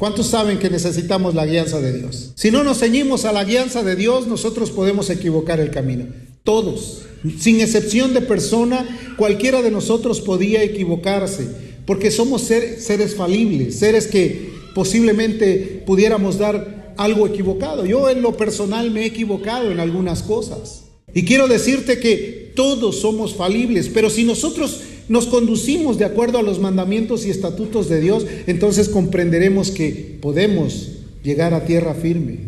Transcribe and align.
¿Cuántos 0.00 0.28
saben 0.28 0.58
que 0.58 0.70
necesitamos 0.70 1.34
la 1.34 1.44
guianza 1.44 1.78
de 1.78 1.92
Dios? 1.92 2.32
Si 2.34 2.50
no 2.50 2.64
nos 2.64 2.78
ceñimos 2.78 3.26
a 3.26 3.32
la 3.32 3.44
guianza 3.44 3.82
de 3.82 3.96
Dios, 3.96 4.26
nosotros 4.26 4.70
podemos 4.70 5.10
equivocar 5.10 5.60
el 5.60 5.70
camino. 5.70 6.06
Todos, 6.42 7.02
sin 7.38 7.60
excepción 7.60 8.14
de 8.14 8.22
persona, 8.22 8.88
cualquiera 9.18 9.60
de 9.60 9.70
nosotros 9.70 10.22
podía 10.22 10.62
equivocarse, 10.62 11.48
porque 11.84 12.10
somos 12.10 12.40
seres 12.40 13.14
falibles, 13.14 13.78
seres 13.78 14.06
que 14.06 14.50
posiblemente 14.74 15.82
pudiéramos 15.84 16.38
dar 16.38 16.94
algo 16.96 17.26
equivocado. 17.26 17.84
Yo 17.84 18.08
en 18.08 18.22
lo 18.22 18.38
personal 18.38 18.90
me 18.90 19.02
he 19.02 19.04
equivocado 19.04 19.70
en 19.70 19.80
algunas 19.80 20.22
cosas. 20.22 20.84
Y 21.12 21.26
quiero 21.26 21.46
decirte 21.46 22.00
que 22.00 22.52
todos 22.56 23.00
somos 23.00 23.34
falibles, 23.34 23.90
pero 23.92 24.08
si 24.08 24.24
nosotros 24.24 24.80
nos 25.10 25.26
conducimos 25.26 25.98
de 25.98 26.04
acuerdo 26.04 26.38
a 26.38 26.42
los 26.44 26.60
mandamientos 26.60 27.26
y 27.26 27.30
estatutos 27.30 27.88
de 27.88 28.00
Dios, 28.00 28.24
entonces 28.46 28.88
comprenderemos 28.88 29.72
que 29.72 30.16
podemos 30.22 30.98
llegar 31.24 31.52
a 31.52 31.64
tierra 31.64 31.94
firme. 31.94 32.38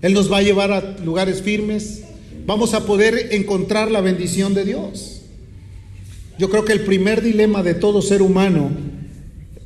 Él 0.00 0.14
nos 0.14 0.30
va 0.30 0.36
a 0.36 0.42
llevar 0.42 0.70
a 0.70 0.98
lugares 1.04 1.42
firmes, 1.42 2.04
vamos 2.46 2.74
a 2.74 2.86
poder 2.86 3.30
encontrar 3.32 3.90
la 3.90 4.00
bendición 4.00 4.54
de 4.54 4.66
Dios. 4.66 5.22
Yo 6.38 6.48
creo 6.48 6.64
que 6.64 6.74
el 6.74 6.82
primer 6.82 7.22
dilema 7.22 7.64
de 7.64 7.74
todo 7.74 8.02
ser 8.02 8.22
humano 8.22 8.70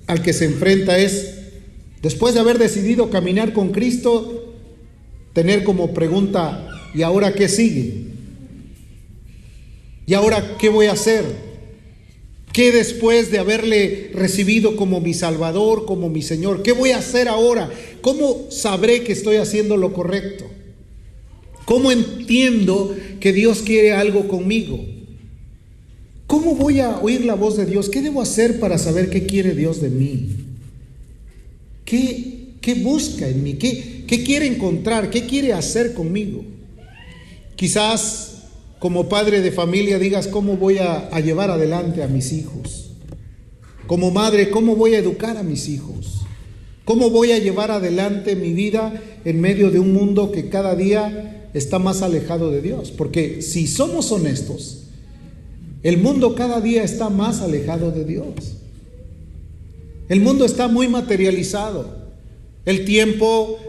al 0.06 0.22
que 0.22 0.33
se 0.33 0.47
enfrenta 0.47 0.97
es, 0.97 1.41
después 2.00 2.33
de 2.33 2.41
haber 2.41 2.56
decidido 2.56 3.11
caminar 3.11 3.52
con 3.52 3.70
Cristo, 3.70 4.55
tener 5.34 5.62
como 5.62 5.92
pregunta, 5.92 6.66
¿y 6.95 7.02
ahora 7.02 7.34
qué 7.34 7.50
sigue? 7.50 8.05
¿Y 10.06 10.14
ahora 10.14 10.56
qué 10.59 10.70
voy 10.70 10.86
a 10.86 10.92
hacer? 10.92 11.52
¿Qué 12.52 12.70
después 12.70 13.30
de 13.30 13.38
haberle 13.38 14.11
recibido 14.12 14.77
como 14.77 15.01
mi 15.01 15.15
Salvador, 15.15 15.87
como 15.87 16.11
mi 16.11 16.20
Señor? 16.20 16.62
¿Qué 16.62 16.73
voy 16.73 16.91
a 16.91 16.98
hacer 16.98 17.28
ahora? 17.28 17.70
¿Cómo 18.03 18.47
sabré 18.50 19.03
que 19.05 19.12
estoy 19.12 19.36
haciendo 19.36 19.78
lo 19.78 19.95
correcto? 19.95 20.45
¿Cómo 21.64 21.91
entiendo 21.91 22.95
que 23.20 23.33
Dios 23.33 23.62
quiere 23.62 23.92
algo 23.92 24.28
conmigo? 24.28 24.84
¿Cómo 26.27 26.55
voy 26.55 26.80
a 26.80 26.98
oír 26.98 27.25
la 27.25 27.34
voz 27.34 27.56
de 27.56 27.64
Dios? 27.64 27.89
¿Qué 27.89 28.03
debo 28.03 28.20
hacer 28.20 28.61
para 28.61 28.77
saber 28.77 29.08
qué 29.08 29.25
quiere 29.25 29.55
Dios 29.55 29.80
de 29.80 29.91
mí? 29.91 30.28
¿Qué, 31.84 32.75
busca 32.83 33.28
en 33.28 33.42
mí? 33.42 33.55
¿Qué, 33.55 34.05
¿Qué 34.06 34.25
quiere 34.25 34.47
encontrar? 34.47 35.11
¿Qué 35.11 35.27
quiere 35.27 35.53
hacer 35.53 35.95
conmigo? 35.95 36.45
Quizás 37.56 38.31
como 38.83 39.08
padre 39.08 39.42
de 39.42 39.52
familia 39.52 39.97
digas 40.00 40.27
cómo 40.27 40.56
voy 40.56 40.78
a, 40.78 41.08
llevar 41.20 41.52
adelante 41.52 42.02
a 42.02 42.08
mis 42.08 42.33
hijos. 42.33 42.91
Como 43.86 44.11
madre, 44.11 44.50
cómo 44.50 44.74
voy 44.74 44.97
a 44.97 44.98
educar 44.98 45.36
a 45.36 45.44
mis 45.44 45.69
hijos. 45.69 46.22
¿Cómo 46.84 47.08
voy 47.08 47.30
a 47.30 47.39
llevar 47.39 47.70
adelante 47.70 48.34
mi 48.34 48.52
vida 48.52 49.00
en 49.24 49.41
medio 49.41 49.70
de 49.70 49.78
un 49.78 49.92
mundo 49.92 50.33
que 50.33 50.48
cada 50.48 50.74
día 50.74 51.48
está 51.55 51.78
más 51.78 52.02
alejado 52.02 52.50
de 52.50 52.61
Dios? 52.61 52.91
Porque 52.91 53.41
si 53.41 53.69
somos 53.69 54.11
honestos, 54.11 54.89
el 55.84 55.98
mundo 55.98 56.34
cada 56.34 56.61
día 56.61 56.83
está 56.83 57.08
más 57.08 57.41
alejado 57.41 57.92
de 57.92 58.05
Dios. 58.05 58.56
El 60.08 60.22
mundo 60.22 60.44
está 60.44 60.67
muy 60.67 60.89
materializado. 60.89 61.86
El 62.64 62.84
tiempo 62.84 63.61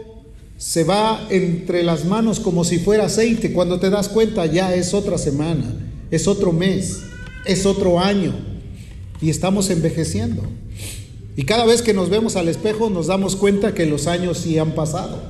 se 0.64 0.82
va 0.82 1.26
entre 1.28 1.82
las 1.82 2.06
manos 2.06 2.40
como 2.40 2.64
si 2.64 2.78
fuera 2.78 3.04
aceite. 3.04 3.52
Cuando 3.52 3.78
te 3.80 3.90
das 3.90 4.08
cuenta 4.08 4.46
ya 4.46 4.74
es 4.74 4.94
otra 4.94 5.18
semana, 5.18 5.74
es 6.10 6.26
otro 6.26 6.52
mes, 6.52 7.02
es 7.44 7.66
otro 7.66 8.00
año 8.00 8.34
y 9.20 9.28
estamos 9.28 9.68
envejeciendo. 9.68 10.42
Y 11.36 11.42
cada 11.42 11.66
vez 11.66 11.82
que 11.82 11.92
nos 11.92 12.08
vemos 12.08 12.36
al 12.36 12.48
espejo 12.48 12.88
nos 12.88 13.08
damos 13.08 13.36
cuenta 13.36 13.74
que 13.74 13.84
los 13.84 14.06
años 14.06 14.38
sí 14.38 14.58
han 14.58 14.74
pasado. 14.74 15.22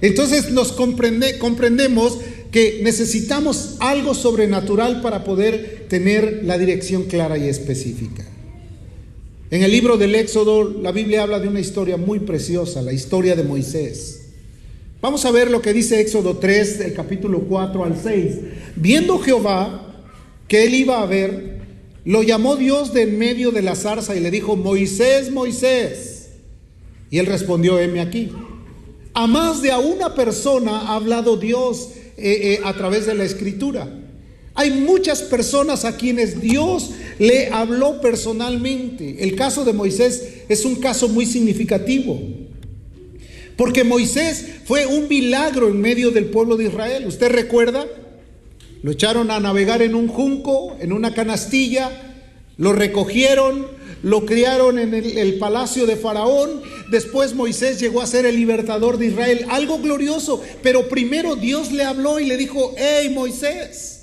Entonces 0.00 0.50
nos 0.50 0.72
comprende, 0.72 1.36
comprendemos 1.36 2.16
que 2.50 2.80
necesitamos 2.82 3.76
algo 3.80 4.14
sobrenatural 4.14 5.02
para 5.02 5.22
poder 5.22 5.84
tener 5.90 6.40
la 6.44 6.56
dirección 6.56 7.02
clara 7.02 7.36
y 7.36 7.46
específica. 7.46 8.24
En 9.50 9.62
el 9.62 9.70
libro 9.70 9.98
del 9.98 10.14
Éxodo 10.14 10.64
la 10.80 10.92
Biblia 10.92 11.24
habla 11.24 11.40
de 11.40 11.48
una 11.48 11.60
historia 11.60 11.98
muy 11.98 12.20
preciosa, 12.20 12.80
la 12.80 12.94
historia 12.94 13.36
de 13.36 13.42
Moisés. 13.42 14.22
Vamos 15.06 15.24
a 15.24 15.30
ver 15.30 15.52
lo 15.52 15.62
que 15.62 15.72
dice 15.72 16.00
Éxodo 16.00 16.38
3, 16.38 16.80
del 16.80 16.92
capítulo 16.92 17.42
4 17.42 17.84
al 17.84 17.96
6. 17.96 18.38
Viendo 18.74 19.20
Jehová 19.20 19.94
que 20.48 20.64
él 20.64 20.74
iba 20.74 21.00
a 21.00 21.06
ver, 21.06 21.60
lo 22.04 22.24
llamó 22.24 22.56
Dios 22.56 22.92
de 22.92 23.02
en 23.02 23.16
medio 23.16 23.52
de 23.52 23.62
la 23.62 23.76
zarza 23.76 24.16
y 24.16 24.20
le 24.20 24.32
dijo, 24.32 24.56
Moisés, 24.56 25.30
Moisés. 25.30 26.30
Y 27.08 27.18
él 27.18 27.26
respondió, 27.26 27.78
heme 27.78 28.00
aquí. 28.00 28.32
A 29.14 29.28
más 29.28 29.62
de 29.62 29.70
a 29.70 29.78
una 29.78 30.12
persona 30.12 30.76
ha 30.76 30.96
hablado 30.96 31.36
Dios 31.36 31.90
eh, 32.16 32.58
eh, 32.58 32.60
a 32.64 32.74
través 32.74 33.06
de 33.06 33.14
la 33.14 33.22
escritura. 33.22 33.88
Hay 34.56 34.72
muchas 34.72 35.22
personas 35.22 35.84
a 35.84 35.96
quienes 35.96 36.40
Dios 36.40 36.90
le 37.20 37.46
habló 37.50 38.00
personalmente. 38.00 39.22
El 39.22 39.36
caso 39.36 39.64
de 39.64 39.72
Moisés 39.72 40.42
es 40.48 40.64
un 40.64 40.74
caso 40.74 41.08
muy 41.08 41.26
significativo. 41.26 42.45
Porque 43.56 43.84
Moisés 43.84 44.46
fue 44.64 44.86
un 44.86 45.08
milagro 45.08 45.68
en 45.68 45.80
medio 45.80 46.10
del 46.10 46.26
pueblo 46.26 46.56
de 46.56 46.66
Israel. 46.66 47.06
¿Usted 47.06 47.30
recuerda? 47.30 47.86
Lo 48.82 48.92
echaron 48.92 49.30
a 49.30 49.40
navegar 49.40 49.82
en 49.82 49.94
un 49.94 50.08
junco, 50.08 50.76
en 50.80 50.92
una 50.92 51.14
canastilla, 51.14 51.90
lo 52.58 52.72
recogieron, 52.72 53.66
lo 54.02 54.24
criaron 54.26 54.78
en 54.78 54.94
el, 54.94 55.38
palacio 55.38 55.86
de 55.86 55.96
Faraón. 55.96 56.62
Después 56.90 57.34
Moisés 57.34 57.80
llegó 57.80 58.02
a 58.02 58.06
ser 58.06 58.26
el 58.26 58.36
libertador 58.36 58.98
de 58.98 59.06
Israel. 59.06 59.46
Algo 59.48 59.78
glorioso. 59.78 60.42
Pero 60.62 60.88
primero 60.88 61.34
Dios 61.34 61.72
le 61.72 61.84
habló 61.84 62.20
y 62.20 62.26
le 62.26 62.36
dijo, 62.36 62.74
hey 62.76 63.10
Moisés. 63.10 63.95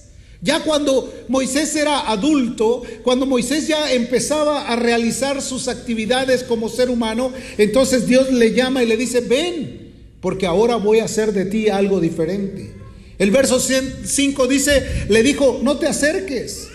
Ya 0.43 0.59
cuando 0.59 1.11
Moisés 1.29 1.73
era 1.73 2.11
adulto, 2.11 2.83
cuando 3.01 3.25
Moisés 3.25 3.65
ya 3.65 3.93
empezaba 3.93 4.67
a 4.67 4.75
realizar 4.75 5.41
sus 5.41 5.69
actividades 5.69 6.43
como 6.43 6.67
ser 6.67 6.89
humano, 6.89 7.31
entonces 7.57 8.07
Dios 8.07 8.29
le 8.29 8.53
llama 8.53 8.83
y 8.83 8.85
le 8.85 8.97
dice, 8.97 9.21
ven, 9.21 9.93
porque 10.19 10.45
ahora 10.45 10.75
voy 10.75 10.99
a 10.99 11.05
hacer 11.05 11.31
de 11.31 11.45
ti 11.45 11.69
algo 11.69 12.01
diferente. 12.01 12.73
El 13.19 13.31
verso 13.31 13.57
5 13.57 14.47
dice, 14.47 15.05
le 15.07 15.23
dijo, 15.23 15.61
no 15.63 15.77
te 15.77 15.87
acerques, 15.87 16.67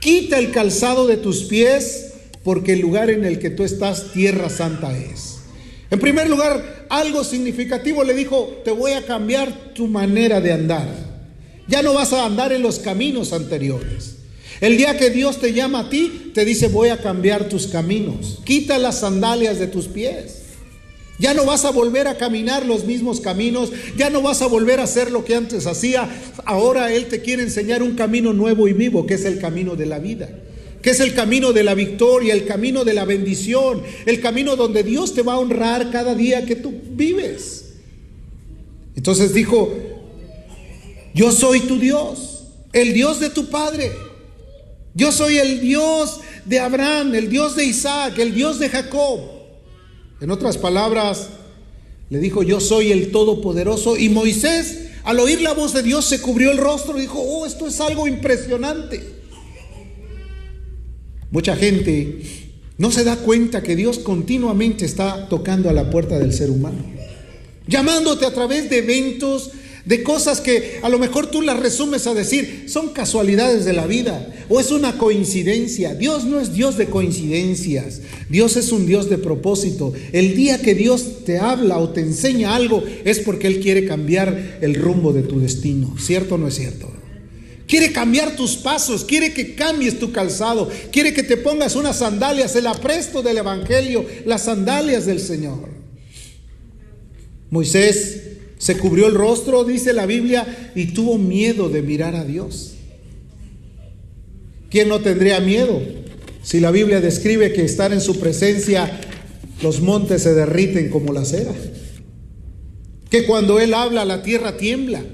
quita 0.00 0.38
el 0.38 0.50
calzado 0.50 1.06
de 1.06 1.18
tus 1.18 1.44
pies, 1.44 2.12
porque 2.42 2.72
el 2.72 2.80
lugar 2.80 3.10
en 3.10 3.26
el 3.26 3.38
que 3.38 3.50
tú 3.50 3.64
estás, 3.64 4.12
tierra 4.14 4.48
santa 4.48 4.96
es. 4.96 5.40
En 5.90 6.00
primer 6.00 6.30
lugar, 6.30 6.86
algo 6.88 7.22
significativo 7.22 8.02
le 8.02 8.14
dijo, 8.14 8.62
te 8.64 8.70
voy 8.70 8.92
a 8.92 9.04
cambiar 9.04 9.74
tu 9.74 9.88
manera 9.88 10.40
de 10.40 10.52
andar. 10.52 11.03
Ya 11.66 11.82
no 11.82 11.94
vas 11.94 12.12
a 12.12 12.26
andar 12.26 12.52
en 12.52 12.62
los 12.62 12.78
caminos 12.78 13.32
anteriores. 13.32 14.16
El 14.60 14.76
día 14.76 14.96
que 14.96 15.10
Dios 15.10 15.40
te 15.40 15.52
llama 15.52 15.80
a 15.80 15.90
ti, 15.90 16.30
te 16.34 16.44
dice, 16.44 16.68
voy 16.68 16.90
a 16.90 16.98
cambiar 16.98 17.48
tus 17.48 17.66
caminos. 17.66 18.40
Quita 18.44 18.78
las 18.78 19.00
sandalias 19.00 19.58
de 19.58 19.66
tus 19.66 19.86
pies. 19.86 20.42
Ya 21.18 21.32
no 21.32 21.44
vas 21.44 21.64
a 21.64 21.70
volver 21.70 22.08
a 22.08 22.18
caminar 22.18 22.66
los 22.66 22.84
mismos 22.84 23.20
caminos, 23.20 23.70
ya 23.96 24.10
no 24.10 24.20
vas 24.20 24.42
a 24.42 24.48
volver 24.48 24.80
a 24.80 24.84
hacer 24.84 25.12
lo 25.12 25.24
que 25.24 25.36
antes 25.36 25.66
hacía. 25.66 26.08
Ahora 26.44 26.92
Él 26.92 27.06
te 27.06 27.22
quiere 27.22 27.42
enseñar 27.42 27.82
un 27.82 27.94
camino 27.94 28.32
nuevo 28.32 28.66
y 28.66 28.72
vivo, 28.72 29.06
que 29.06 29.14
es 29.14 29.24
el 29.24 29.38
camino 29.38 29.76
de 29.76 29.86
la 29.86 30.00
vida, 30.00 30.28
que 30.82 30.90
es 30.90 30.98
el 30.98 31.14
camino 31.14 31.52
de 31.52 31.62
la 31.62 31.74
victoria, 31.74 32.34
el 32.34 32.46
camino 32.46 32.84
de 32.84 32.94
la 32.94 33.04
bendición, 33.04 33.82
el 34.06 34.20
camino 34.20 34.56
donde 34.56 34.82
Dios 34.82 35.14
te 35.14 35.22
va 35.22 35.34
a 35.34 35.38
honrar 35.38 35.90
cada 35.92 36.16
día 36.16 36.46
que 36.46 36.56
tú 36.56 36.74
vives. 36.90 37.74
Entonces 38.96 39.32
dijo, 39.34 39.72
yo 41.14 41.30
soy 41.32 41.60
tu 41.60 41.78
Dios, 41.78 42.44
el 42.72 42.92
Dios 42.92 43.20
de 43.20 43.30
tu 43.30 43.46
Padre. 43.48 43.92
Yo 44.94 45.10
soy 45.12 45.38
el 45.38 45.60
Dios 45.60 46.20
de 46.44 46.60
Abraham, 46.60 47.14
el 47.14 47.28
Dios 47.28 47.56
de 47.56 47.64
Isaac, 47.64 48.18
el 48.18 48.34
Dios 48.34 48.58
de 48.58 48.68
Jacob. 48.68 49.20
En 50.20 50.30
otras 50.30 50.58
palabras, 50.58 51.30
le 52.10 52.18
dijo, 52.18 52.42
yo 52.42 52.60
soy 52.60 52.92
el 52.92 53.10
Todopoderoso. 53.10 53.96
Y 53.96 54.08
Moisés, 54.08 54.88
al 55.04 55.18
oír 55.20 55.40
la 55.40 55.52
voz 55.52 55.72
de 55.72 55.82
Dios, 55.82 56.04
se 56.04 56.20
cubrió 56.20 56.50
el 56.50 56.58
rostro 56.58 56.98
y 56.98 57.02
dijo, 57.02 57.20
oh, 57.20 57.46
esto 57.46 57.66
es 57.66 57.80
algo 57.80 58.06
impresionante. 58.06 59.02
Mucha 61.30 61.56
gente 61.56 62.22
no 62.78 62.90
se 62.90 63.04
da 63.04 63.16
cuenta 63.16 63.62
que 63.62 63.76
Dios 63.76 63.98
continuamente 63.98 64.84
está 64.84 65.28
tocando 65.28 65.68
a 65.68 65.72
la 65.72 65.90
puerta 65.90 66.18
del 66.18 66.32
ser 66.32 66.50
humano, 66.50 66.78
llamándote 67.66 68.26
a 68.26 68.34
través 68.34 68.70
de 68.70 68.78
eventos, 68.78 69.50
de 69.84 70.02
cosas 70.02 70.40
que 70.40 70.80
a 70.82 70.88
lo 70.88 70.98
mejor 70.98 71.26
tú 71.26 71.42
las 71.42 71.58
resumes 71.58 72.06
a 72.06 72.14
decir, 72.14 72.64
son 72.68 72.90
casualidades 72.90 73.64
de 73.64 73.74
la 73.74 73.86
vida 73.86 74.32
o 74.48 74.58
es 74.60 74.70
una 74.70 74.96
coincidencia. 74.96 75.94
Dios 75.94 76.24
no 76.24 76.40
es 76.40 76.54
Dios 76.54 76.76
de 76.78 76.86
coincidencias, 76.86 78.00
Dios 78.30 78.56
es 78.56 78.72
un 78.72 78.86
Dios 78.86 79.10
de 79.10 79.18
propósito. 79.18 79.92
El 80.12 80.34
día 80.34 80.60
que 80.62 80.74
Dios 80.74 81.24
te 81.24 81.38
habla 81.38 81.78
o 81.78 81.90
te 81.90 82.00
enseña 82.00 82.54
algo 82.54 82.82
es 83.04 83.20
porque 83.20 83.46
Él 83.46 83.60
quiere 83.60 83.86
cambiar 83.86 84.58
el 84.62 84.74
rumbo 84.74 85.12
de 85.12 85.22
tu 85.22 85.40
destino, 85.40 85.96
¿cierto 85.98 86.36
o 86.36 86.38
no 86.38 86.48
es 86.48 86.54
cierto? 86.54 86.90
Quiere 87.66 87.92
cambiar 87.92 88.36
tus 88.36 88.56
pasos, 88.56 89.04
quiere 89.04 89.32
que 89.32 89.54
cambies 89.54 89.98
tu 89.98 90.12
calzado, 90.12 90.70
quiere 90.92 91.14
que 91.14 91.22
te 91.22 91.38
pongas 91.38 91.76
unas 91.76 91.98
sandalias, 91.98 92.54
el 92.56 92.66
apresto 92.66 93.22
del 93.22 93.38
Evangelio, 93.38 94.04
las 94.26 94.42
sandalias 94.42 95.06
del 95.06 95.18
Señor. 95.18 95.70
Moisés 97.50 98.33
se 98.64 98.78
cubrió 98.78 99.08
el 99.08 99.14
rostro, 99.14 99.62
dice 99.62 99.92
la 99.92 100.06
Biblia, 100.06 100.72
y 100.74 100.86
tuvo 100.86 101.18
miedo 101.18 101.68
de 101.68 101.82
mirar 101.82 102.16
a 102.16 102.24
Dios. 102.24 102.76
¿Quién 104.70 104.88
no 104.88 105.02
tendría 105.02 105.38
miedo 105.40 105.82
si 106.42 106.60
la 106.60 106.70
Biblia 106.70 107.02
describe 107.02 107.52
que 107.52 107.62
estar 107.62 107.92
en 107.92 108.00
su 108.00 108.18
presencia 108.18 109.02
los 109.60 109.82
montes 109.82 110.22
se 110.22 110.32
derriten 110.32 110.88
como 110.88 111.12
la 111.12 111.26
cera? 111.26 111.52
Que 113.10 113.26
cuando 113.26 113.60
Él 113.60 113.74
habla 113.74 114.06
la 114.06 114.22
tierra 114.22 114.56
tiembla. 114.56 115.04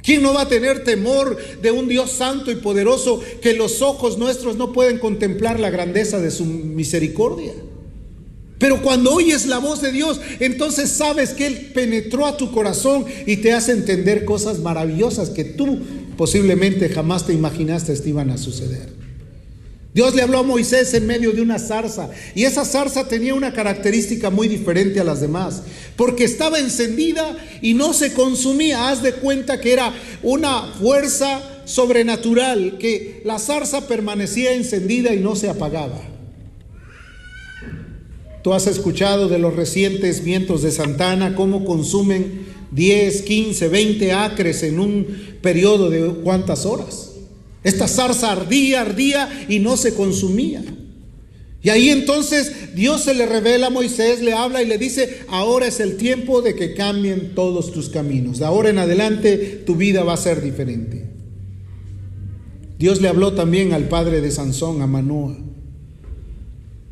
¿Quién 0.00 0.22
no 0.22 0.32
va 0.32 0.42
a 0.42 0.48
tener 0.48 0.84
temor 0.84 1.36
de 1.62 1.72
un 1.72 1.88
Dios 1.88 2.12
santo 2.12 2.52
y 2.52 2.56
poderoso 2.56 3.20
que 3.42 3.54
los 3.54 3.82
ojos 3.82 4.18
nuestros 4.18 4.54
no 4.54 4.72
pueden 4.72 5.00
contemplar 5.00 5.58
la 5.58 5.70
grandeza 5.70 6.20
de 6.20 6.30
su 6.30 6.44
misericordia? 6.44 7.54
Pero 8.58 8.82
cuando 8.82 9.12
oyes 9.12 9.46
la 9.46 9.58
voz 9.58 9.82
de 9.82 9.92
Dios, 9.92 10.20
entonces 10.40 10.90
sabes 10.90 11.30
que 11.30 11.46
Él 11.46 11.70
penetró 11.74 12.26
a 12.26 12.36
tu 12.36 12.52
corazón 12.52 13.04
y 13.26 13.38
te 13.38 13.52
hace 13.52 13.72
entender 13.72 14.24
cosas 14.24 14.60
maravillosas 14.60 15.30
que 15.30 15.44
tú 15.44 15.80
posiblemente 16.16 16.88
jamás 16.88 17.26
te 17.26 17.32
imaginaste 17.32 17.92
que 18.00 18.08
iban 18.08 18.30
a 18.30 18.38
suceder. 18.38 18.94
Dios 19.92 20.12
le 20.14 20.22
habló 20.22 20.38
a 20.38 20.42
Moisés 20.42 20.92
en 20.94 21.06
medio 21.06 21.30
de 21.30 21.40
una 21.40 21.60
zarza 21.60 22.10
y 22.34 22.44
esa 22.44 22.64
zarza 22.64 23.06
tenía 23.06 23.32
una 23.32 23.52
característica 23.52 24.28
muy 24.28 24.48
diferente 24.48 24.98
a 24.98 25.04
las 25.04 25.20
demás, 25.20 25.62
porque 25.94 26.24
estaba 26.24 26.58
encendida 26.58 27.36
y 27.62 27.74
no 27.74 27.92
se 27.92 28.12
consumía. 28.12 28.88
Haz 28.88 29.02
de 29.02 29.12
cuenta 29.12 29.60
que 29.60 29.72
era 29.72 29.94
una 30.24 30.72
fuerza 30.80 31.40
sobrenatural, 31.64 32.76
que 32.78 33.22
la 33.24 33.38
zarza 33.38 33.86
permanecía 33.86 34.52
encendida 34.52 35.14
y 35.14 35.20
no 35.20 35.36
se 35.36 35.48
apagaba. 35.48 36.13
Tú 38.44 38.52
has 38.52 38.66
escuchado 38.66 39.30
de 39.30 39.38
los 39.38 39.56
recientes 39.56 40.22
vientos 40.22 40.62
de 40.62 40.70
Santana, 40.70 41.34
cómo 41.34 41.64
consumen 41.64 42.44
10, 42.72 43.22
15, 43.22 43.68
20 43.68 44.12
acres 44.12 44.62
en 44.62 44.80
un 44.80 45.06
periodo 45.40 45.88
de 45.88 46.06
cuántas 46.22 46.66
horas. 46.66 47.12
Esta 47.62 47.88
zarza 47.88 48.32
ardía, 48.32 48.82
ardía 48.82 49.46
y 49.48 49.60
no 49.60 49.78
se 49.78 49.94
consumía. 49.94 50.62
Y 51.62 51.70
ahí 51.70 51.88
entonces 51.88 52.74
Dios 52.74 53.04
se 53.04 53.14
le 53.14 53.24
revela 53.24 53.68
a 53.68 53.70
Moisés, 53.70 54.20
le 54.20 54.34
habla 54.34 54.62
y 54.62 54.66
le 54.66 54.76
dice, 54.76 55.20
ahora 55.28 55.66
es 55.66 55.80
el 55.80 55.96
tiempo 55.96 56.42
de 56.42 56.54
que 56.54 56.74
cambien 56.74 57.34
todos 57.34 57.72
tus 57.72 57.88
caminos. 57.88 58.40
De 58.40 58.44
ahora 58.44 58.68
en 58.68 58.76
adelante 58.76 59.62
tu 59.64 59.74
vida 59.74 60.04
va 60.04 60.12
a 60.12 60.18
ser 60.18 60.42
diferente. 60.42 61.08
Dios 62.78 63.00
le 63.00 63.08
habló 63.08 63.32
también 63.32 63.72
al 63.72 63.88
padre 63.88 64.20
de 64.20 64.30
Sansón, 64.30 64.82
a 64.82 64.86
Manoa. 64.86 65.34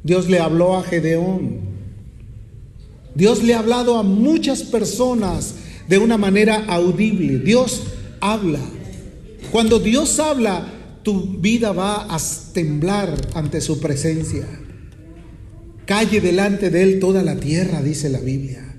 Dios 0.02 0.28
le 0.28 0.40
habló 0.40 0.76
a 0.76 0.82
Gedeón. 0.82 1.60
Dios 3.14 3.42
le 3.42 3.54
ha 3.54 3.58
hablado 3.58 3.98
a 3.98 4.02
muchas 4.02 4.62
personas 4.62 5.54
de 5.88 5.98
una 5.98 6.18
manera 6.18 6.64
audible. 6.68 7.38
Dios 7.38 7.82
habla. 8.20 8.60
Cuando 9.50 9.78
Dios 9.78 10.18
habla, 10.18 10.66
tu 11.02 11.38
vida 11.38 11.72
va 11.72 12.14
a 12.14 12.18
temblar 12.52 13.14
ante 13.34 13.60
su 13.60 13.80
presencia. 13.80 14.46
Calle 15.84 16.20
delante 16.20 16.70
de 16.70 16.82
Él 16.82 17.00
toda 17.00 17.22
la 17.22 17.36
tierra, 17.36 17.82
dice 17.82 18.08
la 18.08 18.20
Biblia. 18.20 18.71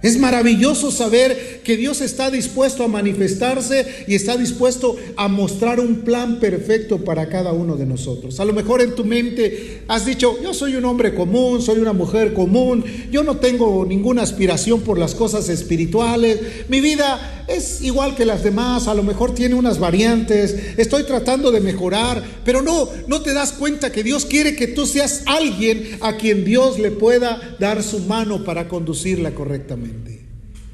Es 0.00 0.16
maravilloso 0.16 0.92
saber 0.92 1.60
que 1.64 1.76
Dios 1.76 2.00
está 2.00 2.30
dispuesto 2.30 2.84
a 2.84 2.88
manifestarse 2.88 4.04
y 4.06 4.14
está 4.14 4.36
dispuesto 4.36 4.96
a 5.16 5.26
mostrar 5.26 5.80
un 5.80 6.02
plan 6.02 6.38
perfecto 6.38 6.98
para 7.04 7.28
cada 7.28 7.52
uno 7.52 7.76
de 7.76 7.84
nosotros. 7.84 8.38
A 8.38 8.44
lo 8.44 8.52
mejor 8.52 8.80
en 8.80 8.94
tu 8.94 9.04
mente 9.04 9.82
has 9.88 10.06
dicho, 10.06 10.40
yo 10.40 10.54
soy 10.54 10.76
un 10.76 10.84
hombre 10.84 11.14
común, 11.14 11.60
soy 11.60 11.80
una 11.80 11.92
mujer 11.92 12.32
común, 12.32 12.84
yo 13.10 13.24
no 13.24 13.38
tengo 13.38 13.84
ninguna 13.84 14.22
aspiración 14.22 14.82
por 14.82 14.98
las 14.98 15.16
cosas 15.16 15.48
espirituales, 15.48 16.38
mi 16.68 16.80
vida 16.80 17.44
es 17.48 17.80
igual 17.82 18.14
que 18.14 18.24
las 18.24 18.44
demás, 18.44 18.86
a 18.86 18.94
lo 18.94 19.02
mejor 19.02 19.34
tiene 19.34 19.56
unas 19.56 19.80
variantes, 19.80 20.54
estoy 20.76 21.04
tratando 21.04 21.50
de 21.50 21.60
mejorar, 21.60 22.22
pero 22.44 22.62
no, 22.62 22.88
no 23.08 23.22
te 23.22 23.32
das 23.32 23.52
cuenta 23.52 23.90
que 23.90 24.04
Dios 24.04 24.26
quiere 24.26 24.54
que 24.54 24.68
tú 24.68 24.86
seas 24.86 25.22
alguien 25.26 25.98
a 26.00 26.16
quien 26.18 26.44
Dios 26.44 26.78
le 26.78 26.92
pueda 26.92 27.56
dar 27.58 27.82
su 27.82 28.00
mano 28.00 28.44
para 28.44 28.68
conducirla 28.68 29.34
correctamente. 29.34 29.87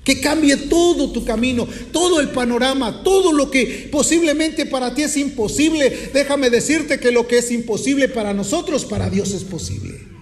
Que 0.05 0.21
cambie 0.21 0.57
todo 0.57 1.11
tu 1.11 1.25
camino, 1.25 1.67
todo 1.91 2.21
el 2.21 2.29
panorama, 2.29 3.03
todo 3.03 3.33
lo 3.33 3.51
que 3.51 3.89
posiblemente 3.91 4.67
para 4.67 4.95
ti 4.95 5.03
es 5.03 5.17
imposible. 5.17 6.11
Déjame 6.13 6.51
decirte 6.51 7.01
que 7.01 7.11
lo 7.11 7.27
que 7.27 7.39
es 7.39 7.51
imposible 7.51 8.09
para 8.09 8.35
nosotros, 8.35 8.85
para 8.85 9.09
Dios 9.09 9.33
es 9.33 9.45
posible. 9.45 10.15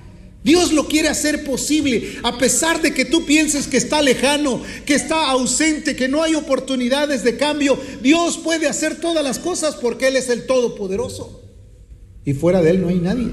Dios 0.44 0.72
lo 0.72 0.88
quiere 0.88 1.08
hacer 1.08 1.44
posible, 1.44 2.16
a 2.24 2.36
pesar 2.36 2.82
de 2.82 2.92
que 2.92 3.04
tú 3.04 3.24
pienses 3.24 3.68
que 3.68 3.76
está 3.76 4.02
lejano, 4.02 4.60
que 4.84 4.94
está 4.94 5.30
ausente, 5.30 5.94
que 5.94 6.08
no 6.08 6.22
hay 6.22 6.34
oportunidades 6.34 7.22
de 7.22 7.36
cambio. 7.36 7.78
Dios 8.02 8.38
puede 8.38 8.66
hacer 8.66 9.00
todas 9.00 9.22
las 9.22 9.38
cosas 9.38 9.76
porque 9.76 10.08
Él 10.08 10.16
es 10.16 10.28
el 10.28 10.46
Todopoderoso. 10.46 11.42
Y 12.24 12.32
fuera 12.34 12.60
de 12.60 12.70
Él 12.70 12.80
no 12.80 12.88
hay 12.88 12.98
nadie. 12.98 13.30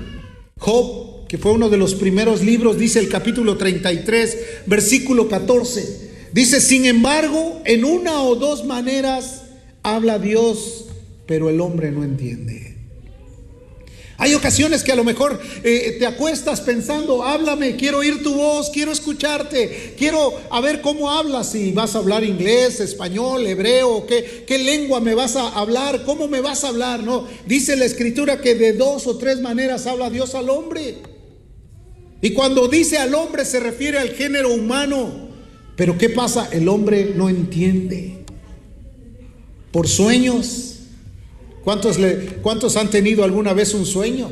Job, 0.60 1.28
que 1.28 1.40
fue 1.40 1.52
uno 1.52 1.70
de 1.70 1.78
los 1.78 1.96
primeros 1.96 2.44
libros, 2.44 2.78
dice 2.78 3.00
el 3.00 3.10
capítulo 3.10 3.58
33, 3.58 4.38
versículo 4.68 5.28
14. 5.28 6.09
Dice, 6.32 6.62
sin 6.62 6.86
embargo, 6.86 7.62
en 7.66 7.84
una 7.84 8.22
o 8.22 8.36
dos 8.36 8.66
maneras 8.66 9.44
habla 9.84 10.20
Dios, 10.20 10.86
pero 11.26 11.50
el 11.50 11.60
hombre 11.62 11.92
no 11.92 12.04
entiende. 12.04 12.70
Hay 14.22 14.34
ocasiones 14.34 14.84
que 14.84 14.92
a 14.92 14.98
lo 14.98 15.06
mejor 15.06 15.40
eh, 15.64 15.96
te 15.98 16.06
acuestas 16.06 16.60
pensando, 16.60 17.24
háblame, 17.24 17.78
quiero 17.78 18.00
oír 18.00 18.22
tu 18.22 18.34
voz, 18.36 18.70
quiero 18.70 18.92
escucharte, 18.92 19.96
quiero 19.98 20.34
a 20.52 20.60
ver 20.60 20.82
cómo 20.82 21.10
hablas, 21.10 21.54
si 21.54 21.72
vas 21.72 21.96
a 21.96 22.00
hablar 22.00 22.26
inglés, 22.26 22.82
español, 22.82 23.48
hebreo, 23.48 24.06
qué, 24.06 24.44
qué 24.46 24.58
lengua 24.58 25.00
me 25.00 25.16
vas 25.16 25.38
a 25.38 25.48
hablar, 25.48 26.04
cómo 26.04 26.28
me 26.28 26.42
vas 26.42 26.66
a 26.66 26.68
hablar. 26.68 27.02
No, 27.02 27.28
dice 27.46 27.78
la 27.78 27.86
escritura 27.86 28.42
que 28.42 28.56
de 28.56 28.74
dos 28.74 29.08
o 29.08 29.18
tres 29.18 29.40
maneras 29.40 29.88
habla 29.88 30.10
Dios 30.10 30.36
al 30.36 30.50
hombre. 30.50 30.98
Y 32.22 32.34
cuando 32.34 32.68
dice 32.68 32.98
al 32.98 33.16
hombre 33.16 33.46
se 33.46 33.62
refiere 33.62 34.00
al 34.00 34.10
género 34.10 34.54
humano. 34.54 35.29
Pero 35.80 35.98
¿qué 35.98 36.10
pasa? 36.10 36.50
El 36.52 36.68
hombre 36.68 37.14
no 37.16 37.30
entiende. 37.30 38.18
Por 39.72 39.88
sueños. 39.88 40.80
¿Cuántos, 41.64 41.98
le, 41.98 42.18
¿Cuántos 42.42 42.76
han 42.76 42.90
tenido 42.90 43.24
alguna 43.24 43.54
vez 43.54 43.74
un 43.74 43.86
sueño? 43.86 44.30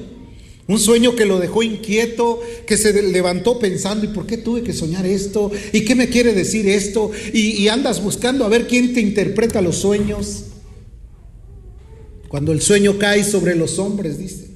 Un 0.67 0.77
sueño 0.77 1.15
que 1.15 1.23
lo 1.23 1.39
dejó 1.39 1.63
inquieto, 1.63 2.41
que 2.65 2.75
se 2.75 3.01
levantó 3.01 3.59
pensando, 3.59 4.03
¿y 4.03 4.09
por 4.09 4.27
qué 4.27 4.35
tuve 4.35 4.61
que 4.61 4.73
soñar 4.73 5.05
esto? 5.05 5.49
¿Y 5.71 5.85
qué 5.85 5.95
me 5.95 6.09
quiere 6.09 6.33
decir 6.33 6.67
esto? 6.67 7.11
Y, 7.31 7.51
y, 7.51 7.69
andas 7.69 8.03
buscando 8.03 8.43
a 8.43 8.49
ver 8.49 8.67
quién 8.67 8.93
te 8.93 8.99
interpreta 8.99 9.61
los 9.61 9.77
sueños. 9.77 10.47
Cuando 12.27 12.51
el 12.51 12.61
sueño 12.61 12.97
cae 12.97 13.23
sobre 13.23 13.55
los 13.55 13.79
hombres, 13.79 14.17
dice. 14.17 14.46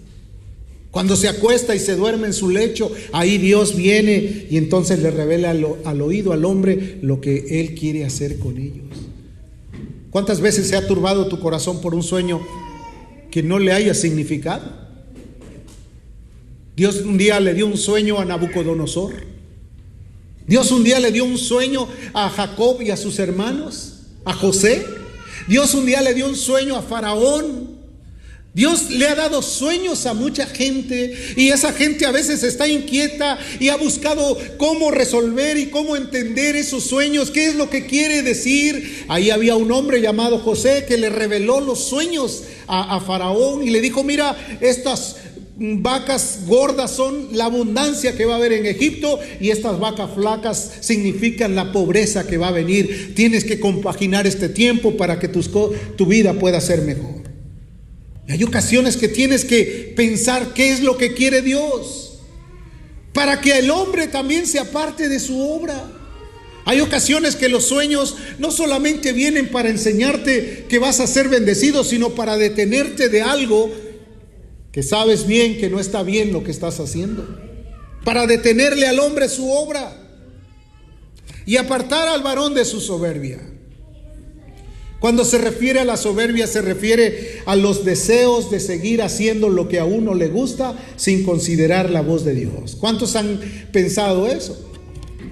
Cuando 0.91 1.15
se 1.15 1.29
acuesta 1.29 1.73
y 1.73 1.79
se 1.79 1.95
duerme 1.95 2.27
en 2.27 2.33
su 2.33 2.49
lecho, 2.49 2.91
ahí 3.13 3.37
Dios 3.37 3.77
viene 3.77 4.47
y 4.49 4.57
entonces 4.57 4.99
le 4.99 5.09
revela 5.09 5.51
al, 5.51 6.01
oído 6.01 6.33
al 6.33 6.43
hombre 6.43 6.99
lo 7.01 7.21
que 7.21 7.61
Él 7.61 7.75
quiere 7.75 8.03
hacer 8.03 8.37
con 8.37 8.57
ellos. 8.57 8.85
¿Cuántas 10.09 10.41
veces 10.41 10.67
se 10.67 10.75
ha 10.75 10.85
turbado 10.85 11.27
tu 11.29 11.39
corazón 11.39 11.79
por 11.79 11.95
un 11.95 12.03
sueño 12.03 12.41
que 13.31 13.41
no 13.41 13.57
le 13.57 13.71
haya 13.71 13.93
significado? 13.93 14.81
Dios 16.75 16.97
un 17.05 17.17
día 17.17 17.39
le 17.39 17.53
dio 17.53 17.67
un 17.67 17.77
sueño 17.77 18.19
a 18.19 18.25
Nabucodonosor. 18.25 19.13
Dios 20.45 20.71
un 20.71 20.83
día 20.83 20.99
le 20.99 21.13
dio 21.13 21.23
un 21.23 21.37
sueño 21.37 21.87
a 22.13 22.29
Jacob 22.29 22.81
y 22.81 22.91
a 22.91 22.97
sus 22.97 23.17
hermanos, 23.19 24.07
a 24.25 24.33
José. 24.33 24.85
Dios 25.47 25.73
un 25.73 25.85
día 25.85 26.01
le 26.01 26.13
dio 26.13 26.27
un 26.27 26.35
sueño 26.35 26.75
a 26.75 26.81
Faraón. 26.81 27.80
Dios 28.53 28.89
le 28.89 29.07
ha 29.07 29.15
dado 29.15 29.41
sueños 29.41 30.05
a 30.05 30.13
mucha 30.13 30.45
gente 30.45 31.15
y 31.37 31.49
esa 31.49 31.71
gente 31.71 32.05
a 32.05 32.11
veces 32.11 32.43
está 32.43 32.67
inquieta 32.67 33.39
y 33.61 33.69
ha 33.69 33.77
buscado 33.77 34.37
cómo 34.57 34.91
resolver 34.91 35.57
y 35.57 35.67
cómo 35.67 35.95
entender 35.95 36.57
esos 36.57 36.83
sueños, 36.83 37.31
qué 37.31 37.45
es 37.45 37.55
lo 37.55 37.69
que 37.69 37.85
quiere 37.85 38.23
decir. 38.23 39.05
Ahí 39.07 39.29
había 39.29 39.55
un 39.55 39.71
hombre 39.71 40.01
llamado 40.01 40.39
José 40.39 40.83
que 40.85 40.97
le 40.97 41.09
reveló 41.09 41.61
los 41.61 41.79
sueños 41.85 42.43
a, 42.67 42.99
Faraón 42.99 43.65
y 43.65 43.69
le 43.69 43.79
dijo, 43.79 44.03
mira, 44.03 44.37
estas 44.59 45.15
vacas 45.57 46.39
gordas 46.45 46.91
son 46.91 47.29
la 47.31 47.45
abundancia 47.45 48.17
que 48.17 48.25
va 48.25 48.33
a 48.33 48.37
haber 48.37 48.51
en 48.51 48.65
Egipto 48.65 49.17
y 49.39 49.51
estas 49.51 49.79
vacas 49.79 50.09
flacas 50.13 50.71
significan 50.81 51.55
la 51.55 51.71
pobreza 51.71 52.27
que 52.27 52.37
va 52.37 52.49
a 52.49 52.51
venir. 52.51 53.13
Tienes 53.15 53.45
que 53.45 53.61
compaginar 53.61 54.27
este 54.27 54.49
tiempo 54.49 54.97
para 54.97 55.19
que 55.19 55.29
tu 55.29 56.05
vida 56.05 56.33
pueda 56.33 56.59
ser 56.59 56.81
mejor. 56.81 57.20
Hay 58.31 58.43
ocasiones 58.43 58.95
que 58.95 59.09
tienes 59.09 59.43
que 59.43 59.93
pensar 59.93 60.53
qué 60.53 60.71
es 60.71 60.81
lo 60.81 60.97
que 60.97 61.13
quiere 61.13 61.41
Dios. 61.41 62.19
Para 63.11 63.41
que 63.41 63.59
el 63.59 63.69
hombre 63.69 64.07
también 64.07 64.47
se 64.47 64.57
aparte 64.57 65.09
de 65.09 65.19
su 65.19 65.41
obra. 65.41 65.91
Hay 66.63 66.79
ocasiones 66.79 67.35
que 67.35 67.49
los 67.49 67.65
sueños 67.65 68.15
no 68.39 68.51
solamente 68.51 69.11
vienen 69.11 69.49
para 69.49 69.67
enseñarte 69.67 70.65
que 70.69 70.79
vas 70.79 71.01
a 71.01 71.07
ser 71.07 71.27
bendecido, 71.27 71.83
sino 71.83 72.15
para 72.15 72.37
detenerte 72.37 73.09
de 73.09 73.21
algo 73.21 73.69
que 74.71 74.81
sabes 74.81 75.27
bien 75.27 75.57
que 75.57 75.69
no 75.69 75.81
está 75.81 76.01
bien 76.01 76.31
lo 76.31 76.45
que 76.45 76.51
estás 76.51 76.79
haciendo. 76.79 77.27
Para 78.05 78.27
detenerle 78.27 78.87
al 78.87 78.99
hombre 78.99 79.27
su 79.27 79.51
obra 79.51 79.97
y 81.45 81.57
apartar 81.57 82.07
al 82.07 82.23
varón 82.23 82.53
de 82.53 82.63
su 82.63 82.79
soberbia. 82.79 83.50
Cuando 85.01 85.25
se 85.25 85.39
refiere 85.39 85.79
a 85.79 85.83
la 85.83 85.97
soberbia 85.97 86.45
se 86.45 86.61
refiere 86.61 87.41
a 87.47 87.55
los 87.55 87.83
deseos 87.83 88.51
de 88.51 88.59
seguir 88.59 89.01
haciendo 89.01 89.49
lo 89.49 89.67
que 89.67 89.79
a 89.79 89.83
uno 89.83 90.13
le 90.13 90.27
gusta 90.27 90.77
sin 90.95 91.23
considerar 91.23 91.89
la 91.89 92.01
voz 92.01 92.23
de 92.23 92.35
Dios. 92.35 92.77
¿Cuántos 92.79 93.15
han 93.15 93.41
pensado 93.71 94.27
eso? 94.27 94.63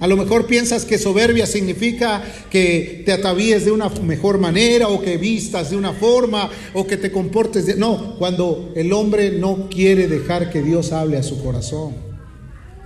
A 0.00 0.08
lo 0.08 0.16
mejor 0.16 0.46
piensas 0.46 0.84
que 0.84 0.98
soberbia 0.98 1.46
significa 1.46 2.20
que 2.50 3.04
te 3.06 3.12
atavíes 3.12 3.64
de 3.64 3.70
una 3.70 3.90
mejor 3.90 4.38
manera 4.38 4.88
o 4.88 5.00
que 5.00 5.18
vistas 5.18 5.70
de 5.70 5.76
una 5.76 5.92
forma 5.92 6.50
o 6.74 6.84
que 6.88 6.96
te 6.96 7.12
comportes 7.12 7.64
de... 7.66 7.76
No, 7.76 8.16
cuando 8.18 8.72
el 8.74 8.92
hombre 8.92 9.30
no 9.30 9.68
quiere 9.70 10.08
dejar 10.08 10.50
que 10.50 10.62
Dios 10.62 10.90
hable 10.90 11.16
a 11.16 11.22
su 11.22 11.40
corazón. 11.40 11.94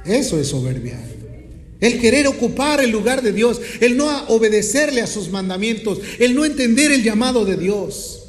Eso 0.04 0.38
es 0.38 0.48
soberbia. 0.48 0.98
El 1.84 2.00
querer 2.00 2.26
ocupar 2.26 2.80
el 2.80 2.90
lugar 2.90 3.20
de 3.20 3.30
Dios, 3.30 3.60
el 3.78 3.98
no 3.98 4.06
obedecerle 4.28 5.02
a 5.02 5.06
sus 5.06 5.28
mandamientos, 5.28 6.00
el 6.18 6.34
no 6.34 6.46
entender 6.46 6.90
el 6.90 7.02
llamado 7.02 7.44
de 7.44 7.58
Dios. 7.58 8.24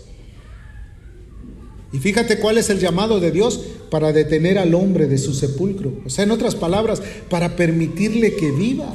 Y 1.93 1.99
fíjate 1.99 2.39
cuál 2.39 2.57
es 2.57 2.69
el 2.69 2.81
llamado 2.81 3.21
de 3.21 3.31
Dios 3.31 3.61
para 3.89 4.11
detener 4.11 4.57
al 4.57 4.75
hombre 4.75 5.07
de 5.07 5.17
su 5.17 5.33
sepulcro. 5.33 5.93
O 6.05 6.09
sea, 6.09 6.25
en 6.25 6.31
otras 6.31 6.53
palabras, 6.53 7.01
para 7.29 7.55
permitirle 7.55 8.35
que 8.35 8.51
viva. 8.51 8.93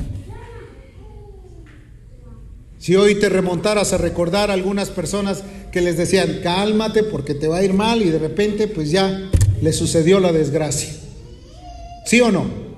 Si 2.78 2.96
hoy 2.96 3.14
te 3.14 3.30
remontaras 3.30 3.94
a 3.94 3.98
recordar 3.98 4.50
a 4.50 4.52
algunas 4.52 4.90
personas 4.90 5.42
que 5.72 5.80
les 5.80 5.96
decían, 5.96 6.40
cálmate 6.42 7.02
porque 7.02 7.32
te 7.32 7.48
va 7.48 7.56
a 7.58 7.64
ir 7.64 7.72
mal 7.72 8.02
y 8.02 8.10
de 8.10 8.18
repente 8.18 8.68
pues 8.68 8.90
ya 8.90 9.30
le 9.62 9.72
sucedió 9.72 10.20
la 10.20 10.32
desgracia. 10.32 10.90
¿Sí 12.04 12.20
o 12.20 12.30
no? 12.30 12.69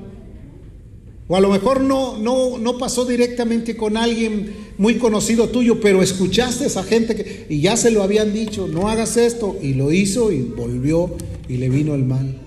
O 1.32 1.36
a 1.36 1.40
lo 1.40 1.48
mejor 1.48 1.80
no, 1.80 2.18
no, 2.18 2.58
no 2.58 2.76
pasó 2.76 3.06
directamente 3.06 3.74
con 3.74 3.96
alguien 3.96 4.52
muy 4.76 4.98
conocido 4.98 5.48
tuyo, 5.48 5.80
pero 5.80 6.02
escuchaste 6.02 6.64
a 6.64 6.66
esa 6.66 6.82
gente 6.82 7.16
que, 7.16 7.46
y 7.48 7.62
ya 7.62 7.74
se 7.78 7.90
lo 7.90 8.02
habían 8.02 8.34
dicho, 8.34 8.68
no 8.68 8.90
hagas 8.90 9.16
esto, 9.16 9.56
y 9.62 9.72
lo 9.72 9.92
hizo 9.92 10.30
y 10.30 10.42
volvió 10.42 11.16
y 11.48 11.56
le 11.56 11.70
vino 11.70 11.94
el 11.94 12.04
mal. 12.04 12.38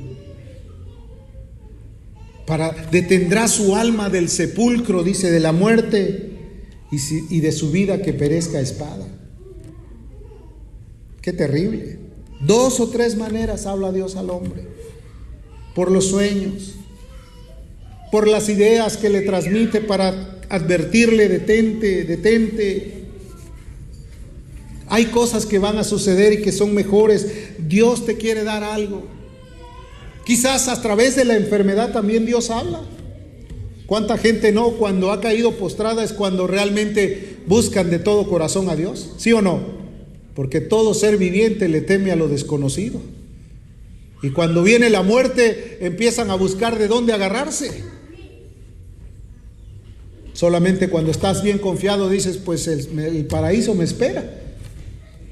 Para 2.45 2.73
detendrá 2.91 3.47
su 3.47 3.75
alma 3.75 4.11
del 4.11 4.29
sepulcro, 4.29 5.03
dice, 5.03 5.31
de 5.31 5.39
la 5.39 5.51
muerte 5.51 6.33
y, 6.91 7.35
y 7.35 7.39
de 7.39 7.51
su 7.51 7.71
vida 7.71 8.03
que 8.03 8.13
perezca 8.13 8.59
espada. 8.59 9.07
Qué 11.23 11.33
terrible. 11.33 11.97
Dos 12.39 12.79
o 12.79 12.89
tres 12.89 13.17
maneras 13.17 13.65
habla 13.65 13.91
Dios 13.91 14.15
al 14.15 14.29
hombre. 14.29 14.67
Por 15.73 15.89
los 15.89 16.05
sueños, 16.05 16.75
por 18.15 18.29
las 18.29 18.47
ideas 18.47 18.95
que 18.95 19.09
le 19.09 19.23
transmite 19.23 19.81
para 19.81 20.39
advertirle, 20.47 21.27
detente, 21.27 22.05
detente. 22.05 23.03
Hay 24.87 25.07
cosas 25.07 25.45
que 25.45 25.59
van 25.59 25.77
a 25.77 25.83
suceder 25.83 26.31
y 26.31 26.41
que 26.41 26.53
son 26.53 26.73
mejores. 26.73 27.27
Dios 27.59 28.05
te 28.05 28.15
quiere 28.15 28.45
dar 28.45 28.63
algo. 28.63 29.03
Quizás 30.25 30.69
a 30.69 30.81
través 30.81 31.17
de 31.17 31.25
la 31.25 31.35
enfermedad 31.35 31.91
también 31.91 32.25
Dios 32.25 32.51
habla. 32.51 32.83
¿Cuánta 33.85 34.17
gente 34.17 34.53
no 34.53 34.69
cuando 34.77 35.11
ha 35.11 35.19
caído 35.19 35.57
postrada 35.57 36.01
es 36.01 36.13
cuando 36.13 36.47
realmente 36.47 37.39
buscan 37.47 37.89
de 37.89 37.99
todo 37.99 38.29
corazón 38.29 38.69
a 38.69 38.77
Dios? 38.77 39.11
¿Sí 39.17 39.33
o 39.33 39.41
no? 39.41 39.59
Porque 40.35 40.61
todo 40.61 40.93
ser 40.93 41.17
viviente 41.17 41.67
le 41.67 41.81
teme 41.81 42.13
a 42.13 42.15
lo 42.15 42.29
desconocido. 42.29 43.01
Y 44.23 44.29
cuando 44.29 44.63
viene 44.63 44.89
la 44.89 45.03
muerte 45.03 45.79
empiezan 45.81 46.31
a 46.31 46.35
buscar 46.35 46.79
de 46.79 46.87
dónde 46.87 47.11
agarrarse. 47.11 47.94
Solamente 50.35 50.89
cuando 50.89 51.11
estás 51.11 51.41
bien 51.41 51.59
confiado 51.59 52.09
dices, 52.09 52.35
pues 52.37 52.67
el, 52.67 53.25
paraíso 53.25 53.73
me 53.73 53.85
espera. 53.85 54.41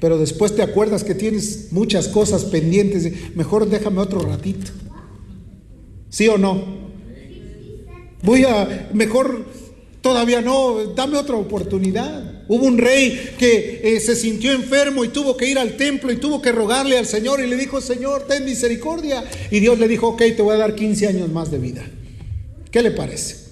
Pero 0.00 0.16
después 0.18 0.56
te 0.56 0.62
acuerdas 0.62 1.04
que 1.04 1.14
tienes 1.14 1.68
muchas 1.72 2.08
cosas 2.08 2.46
pendientes. 2.46 3.12
Mejor 3.36 3.68
déjame 3.68 4.00
otro 4.00 4.20
ratito. 4.20 4.72
¿Sí 6.08 6.26
o 6.26 6.38
no? 6.38 6.64
Voy 8.22 8.44
a, 8.44 8.88
mejor 8.94 9.44
todavía 10.00 10.40
no, 10.40 10.94
dame 10.94 11.18
otra 11.18 11.36
oportunidad. 11.36 12.42
Hubo 12.48 12.64
un 12.64 12.78
rey 12.78 13.34
que 13.38 13.82
eh, 13.84 14.00
se 14.00 14.16
sintió 14.16 14.52
enfermo 14.52 15.04
y 15.04 15.08
tuvo 15.08 15.36
que 15.36 15.46
ir 15.46 15.58
al 15.58 15.76
templo 15.76 16.12
y 16.12 16.16
tuvo 16.16 16.40
que 16.40 16.50
rogarle 16.50 16.96
al 16.96 17.06
Señor 17.06 17.40
y 17.40 17.46
le 17.46 17.58
dijo, 17.58 17.82
Señor, 17.82 18.22
ten 18.26 18.46
misericordia. 18.46 19.22
Y 19.50 19.60
Dios 19.60 19.78
le 19.78 19.86
dijo, 19.86 20.08
ok, 20.08 20.22
te 20.34 20.40
voy 20.40 20.54
a 20.54 20.58
dar 20.58 20.74
15 20.74 21.08
años 21.08 21.28
más 21.30 21.50
de 21.50 21.58
vida. 21.58 21.84
¿Qué 22.70 22.80
le 22.80 22.90
parece? 22.90 23.43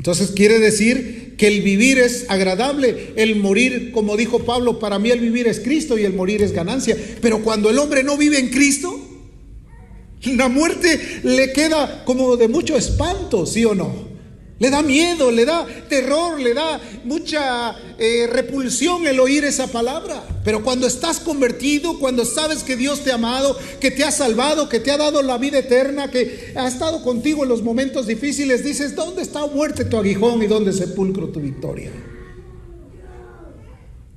Entonces 0.00 0.30
quiere 0.30 0.58
decir 0.58 1.34
que 1.36 1.46
el 1.46 1.60
vivir 1.60 1.98
es 1.98 2.24
agradable, 2.30 3.12
el 3.16 3.36
morir, 3.36 3.92
como 3.92 4.16
dijo 4.16 4.46
Pablo, 4.46 4.78
para 4.78 4.98
mí 4.98 5.10
el 5.10 5.20
vivir 5.20 5.46
es 5.46 5.60
Cristo 5.60 5.98
y 5.98 6.04
el 6.04 6.14
morir 6.14 6.40
es 6.40 6.52
ganancia. 6.52 6.96
Pero 7.20 7.42
cuando 7.42 7.68
el 7.68 7.78
hombre 7.78 8.02
no 8.02 8.16
vive 8.16 8.38
en 8.38 8.48
Cristo, 8.48 8.98
la 10.24 10.48
muerte 10.48 11.20
le 11.22 11.52
queda 11.52 12.02
como 12.06 12.38
de 12.38 12.48
mucho 12.48 12.78
espanto, 12.78 13.44
¿sí 13.44 13.66
o 13.66 13.74
no? 13.74 14.09
Le 14.60 14.68
da 14.68 14.82
miedo, 14.82 15.30
le 15.30 15.46
da 15.46 15.66
terror, 15.88 16.38
le 16.38 16.52
da 16.52 16.78
mucha 17.04 17.74
eh, 17.98 18.28
repulsión 18.30 19.06
el 19.06 19.18
oír 19.18 19.42
esa 19.44 19.68
palabra. 19.68 20.22
Pero 20.44 20.62
cuando 20.62 20.86
estás 20.86 21.18
convertido, 21.18 21.98
cuando 21.98 22.26
sabes 22.26 22.62
que 22.62 22.76
Dios 22.76 23.02
te 23.02 23.10
ha 23.10 23.14
amado, 23.14 23.56
que 23.80 23.90
te 23.90 24.04
ha 24.04 24.12
salvado, 24.12 24.68
que 24.68 24.78
te 24.78 24.90
ha 24.90 24.98
dado 24.98 25.22
la 25.22 25.38
vida 25.38 25.60
eterna, 25.60 26.10
que 26.10 26.52
ha 26.54 26.68
estado 26.68 27.02
contigo 27.02 27.42
en 27.42 27.48
los 27.48 27.62
momentos 27.62 28.06
difíciles, 28.06 28.62
dices, 28.62 28.94
¿dónde 28.94 29.22
está 29.22 29.46
muerte 29.46 29.86
tu 29.86 29.96
aguijón 29.96 30.42
y 30.42 30.46
dónde 30.46 30.74
sepulcro 30.74 31.30
tu 31.30 31.40
victoria? 31.40 31.90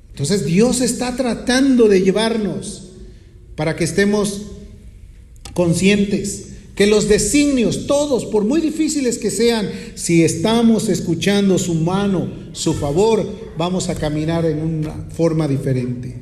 Entonces 0.10 0.44
Dios 0.44 0.82
está 0.82 1.16
tratando 1.16 1.88
de 1.88 2.02
llevarnos 2.02 2.90
para 3.56 3.78
que 3.78 3.86
estemos 3.86 4.42
conscientes 5.54 6.53
que 6.76 6.88
los 6.88 7.08
designios, 7.08 7.86
todos, 7.86 8.26
por 8.26 8.46
muy 8.46 8.60
difíciles 8.60 9.20
que 9.20 9.30
sean, 9.30 9.70
si 9.96 10.24
estamos 10.24 10.90
escuchando 10.90 11.60
su 11.60 11.76
mano, 11.76 12.28
su 12.54 12.74
favor, 12.74 13.28
vamos 13.58 13.90
a 13.90 13.96
caminar 13.96 14.46
en 14.46 14.60
una 14.60 15.08
forma 15.16 15.48
diferente. 15.48 16.16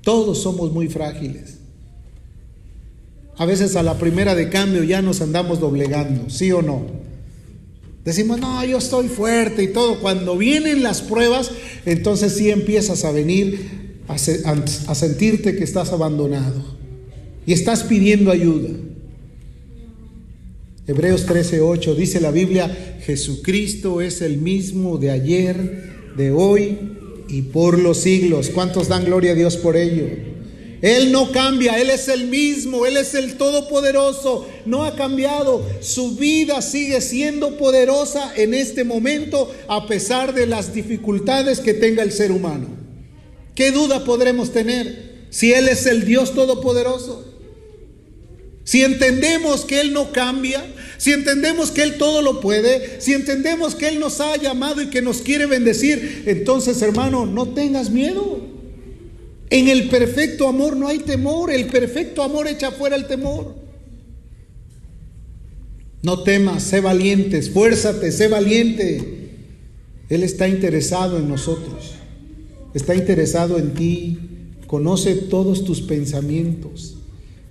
Todos 0.00 0.38
somos 0.42 0.72
muy 0.72 0.88
frágiles. 0.88 1.58
A 3.36 3.44
veces 3.44 3.76
a 3.76 3.82
la 3.82 3.98
primera 3.98 4.34
de 4.34 4.48
cambio 4.48 4.82
ya 4.82 5.02
nos 5.02 5.20
andamos 5.20 5.60
doblegando, 5.60 6.30
¿sí 6.30 6.52
o 6.52 6.62
no? 6.62 6.86
Decimos, 8.02 8.40
no, 8.40 8.64
yo 8.64 8.78
estoy 8.78 9.08
fuerte 9.08 9.64
y 9.64 9.72
todo. 9.72 10.00
Cuando 10.00 10.38
vienen 10.38 10.82
las 10.82 11.02
pruebas, 11.02 11.50
entonces 11.84 12.34
sí 12.34 12.50
empiezas 12.50 13.04
a 13.04 13.10
venir 13.10 13.98
a, 14.08 14.14
a 14.14 14.94
sentirte 14.94 15.56
que 15.56 15.64
estás 15.64 15.92
abandonado 15.92 16.62
y 17.44 17.52
estás 17.52 17.82
pidiendo 17.82 18.30
ayuda. 18.30 18.70
Hebreos 20.88 21.26
13:8 21.26 21.96
dice 21.96 22.20
la 22.20 22.30
Biblia, 22.30 23.00
Jesucristo 23.04 24.00
es 24.00 24.22
el 24.22 24.36
mismo 24.38 24.98
de 24.98 25.10
ayer, 25.10 26.12
de 26.16 26.30
hoy 26.30 26.78
y 27.28 27.42
por 27.42 27.80
los 27.80 27.98
siglos. 27.98 28.50
¿Cuántos 28.50 28.86
dan 28.86 29.04
gloria 29.04 29.32
a 29.32 29.34
Dios 29.34 29.56
por 29.56 29.76
ello? 29.76 30.06
Él 30.82 31.10
no 31.10 31.32
cambia, 31.32 31.80
Él 31.80 31.90
es 31.90 32.06
el 32.06 32.28
mismo, 32.28 32.86
Él 32.86 32.96
es 32.98 33.14
el 33.14 33.34
Todopoderoso, 33.34 34.46
no 34.64 34.84
ha 34.84 34.94
cambiado. 34.94 35.66
Su 35.80 36.14
vida 36.14 36.62
sigue 36.62 37.00
siendo 37.00 37.56
poderosa 37.56 38.32
en 38.36 38.54
este 38.54 38.84
momento 38.84 39.50
a 39.66 39.88
pesar 39.88 40.34
de 40.34 40.46
las 40.46 40.72
dificultades 40.72 41.58
que 41.58 41.74
tenga 41.74 42.04
el 42.04 42.12
ser 42.12 42.30
humano. 42.30 42.68
¿Qué 43.56 43.72
duda 43.72 44.04
podremos 44.04 44.52
tener 44.52 45.26
si 45.30 45.52
Él 45.52 45.66
es 45.66 45.86
el 45.86 46.04
Dios 46.04 46.32
Todopoderoso? 46.32 47.24
Si 48.62 48.82
entendemos 48.82 49.64
que 49.64 49.80
Él 49.80 49.92
no 49.92 50.12
cambia, 50.12 50.64
si 50.98 51.12
entendemos 51.12 51.70
que 51.70 51.82
Él 51.82 51.98
todo 51.98 52.22
lo 52.22 52.40
puede, 52.40 53.00
si 53.00 53.12
entendemos 53.12 53.74
que 53.74 53.88
Él 53.88 54.00
nos 54.00 54.20
ha 54.20 54.36
llamado 54.36 54.82
y 54.82 54.90
que 54.90 55.02
nos 55.02 55.22
quiere 55.22 55.46
bendecir, 55.46 56.24
entonces 56.26 56.80
hermano, 56.82 57.26
no 57.26 57.48
tengas 57.48 57.90
miedo. 57.90 58.40
En 59.50 59.68
el 59.68 59.88
perfecto 59.88 60.48
amor 60.48 60.76
no 60.76 60.88
hay 60.88 60.98
temor, 60.98 61.52
el 61.52 61.66
perfecto 61.66 62.22
amor 62.22 62.48
echa 62.48 62.72
fuera 62.72 62.96
el 62.96 63.06
temor. 63.06 63.54
No 66.02 66.22
temas, 66.22 66.62
sé 66.62 66.80
valiente, 66.80 67.38
esfuérzate, 67.38 68.12
sé 68.12 68.28
valiente. 68.28 69.30
Él 70.08 70.22
está 70.22 70.48
interesado 70.48 71.18
en 71.18 71.28
nosotros, 71.28 71.94
está 72.74 72.94
interesado 72.94 73.58
en 73.58 73.74
ti, 73.74 74.18
conoce 74.66 75.14
todos 75.14 75.64
tus 75.64 75.80
pensamientos 75.80 76.96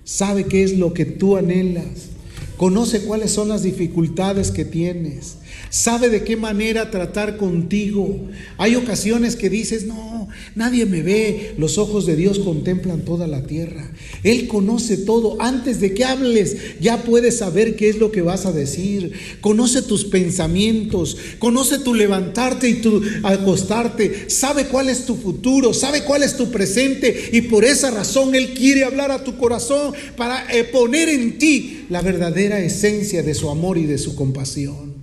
sabe 0.06 0.44
qué 0.44 0.62
es 0.62 0.78
lo 0.78 0.94
que 0.94 1.04
tú 1.04 1.36
anhelas, 1.36 2.10
conoce 2.56 3.02
cuáles 3.04 3.32
son 3.32 3.48
las 3.48 3.62
dificultades 3.62 4.50
que 4.50 4.64
tienes, 4.64 5.38
sabe 5.70 6.08
de 6.08 6.24
qué 6.24 6.36
manera 6.36 6.90
tratar 6.90 7.36
contigo. 7.36 8.28
Hay 8.58 8.76
ocasiones 8.76 9.36
que 9.36 9.50
dices, 9.50 9.86
no, 9.86 10.28
nadie 10.54 10.86
me 10.86 11.02
ve. 11.02 11.54
Los 11.58 11.78
ojos 11.78 12.06
de 12.06 12.16
Dios 12.16 12.38
contemplan 12.38 13.04
toda 13.04 13.26
la 13.26 13.46
tierra. 13.46 13.90
Él 14.22 14.48
conoce 14.48 14.96
todo. 14.96 15.40
Antes 15.40 15.80
de 15.80 15.94
que 15.94 16.04
hables, 16.04 16.78
ya 16.80 17.02
puedes 17.02 17.38
saber 17.38 17.76
qué 17.76 17.88
es 17.88 17.98
lo 17.98 18.10
que 18.10 18.22
vas 18.22 18.46
a 18.46 18.52
decir. 18.52 19.12
Conoce 19.40 19.82
tus 19.82 20.04
pensamientos, 20.04 21.16
conoce 21.38 21.78
tu 21.78 21.94
levantarte 21.94 22.68
y 22.68 22.74
tu 22.74 23.02
acostarte. 23.22 24.30
Sabe 24.30 24.66
cuál 24.66 24.88
es 24.88 25.06
tu 25.06 25.16
futuro, 25.16 25.74
sabe 25.74 26.04
cuál 26.04 26.22
es 26.22 26.36
tu 26.36 26.50
presente. 26.50 27.30
Y 27.32 27.42
por 27.42 27.64
esa 27.64 27.90
razón 27.90 28.34
Él 28.34 28.54
quiere 28.54 28.84
hablar 28.84 29.10
a 29.10 29.24
tu 29.24 29.36
corazón 29.36 29.92
para 30.16 30.52
eh, 30.54 30.64
poner 30.64 31.08
en 31.08 31.38
ti 31.38 31.86
la 31.90 32.02
verdadera 32.02 32.60
esencia 32.60 33.22
de 33.22 33.34
su 33.34 33.50
amor 33.50 33.78
y 33.78 33.86
de 33.86 33.98
su 33.98 34.14
compasión. 34.14 34.95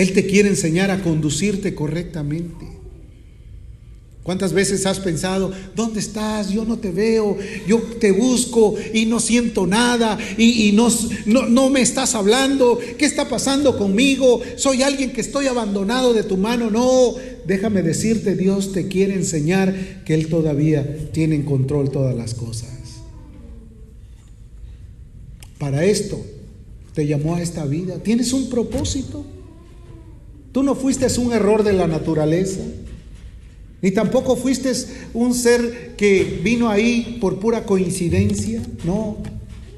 Él 0.00 0.14
te 0.14 0.24
quiere 0.24 0.48
enseñar 0.48 0.90
a 0.90 1.02
conducirte 1.02 1.74
correctamente. 1.74 2.64
¿Cuántas 4.22 4.54
veces 4.54 4.86
has 4.86 4.98
pensado, 4.98 5.52
¿dónde 5.76 6.00
estás? 6.00 6.48
Yo 6.48 6.64
no 6.64 6.78
te 6.78 6.90
veo, 6.90 7.36
yo 7.66 7.82
te 8.00 8.10
busco 8.10 8.76
y 8.94 9.04
no 9.04 9.20
siento 9.20 9.66
nada 9.66 10.18
y, 10.38 10.72
no, 10.72 10.88
no, 11.26 11.68
me 11.68 11.82
estás 11.82 12.14
hablando? 12.14 12.78
¿Qué 12.96 13.04
está 13.04 13.28
pasando 13.28 13.76
conmigo? 13.76 14.40
¿Soy 14.56 14.82
alguien 14.82 15.12
que 15.12 15.20
estoy 15.20 15.48
abandonado 15.48 16.14
de 16.14 16.22
tu 16.22 16.38
mano? 16.38 16.70
No, 16.70 17.16
déjame 17.46 17.82
decirte, 17.82 18.36
Dios 18.36 18.72
te 18.72 18.88
quiere 18.88 19.12
enseñar 19.12 20.02
que 20.06 20.14
Él 20.14 20.28
todavía 20.28 21.10
tiene 21.12 21.34
en 21.34 21.42
control 21.42 21.90
todas 21.90 22.16
las 22.16 22.32
cosas. 22.32 22.70
Para 25.58 25.84
esto 25.84 26.24
te 26.94 27.06
llamó 27.06 27.34
a 27.34 27.42
esta 27.42 27.66
vida. 27.66 27.98
¿Tienes 28.02 28.32
un 28.32 28.48
propósito? 28.48 29.26
Tú 30.52 30.62
no 30.62 30.74
fuiste 30.74 31.06
un 31.20 31.32
error 31.32 31.62
de 31.62 31.72
la 31.72 31.86
naturaleza, 31.86 32.60
ni 33.82 33.92
tampoco 33.92 34.36
fuiste 34.36 34.72
un 35.14 35.34
ser 35.34 35.94
que 35.96 36.40
vino 36.42 36.68
ahí 36.68 37.18
por 37.20 37.38
pura 37.38 37.64
coincidencia. 37.64 38.62
No, 38.84 39.18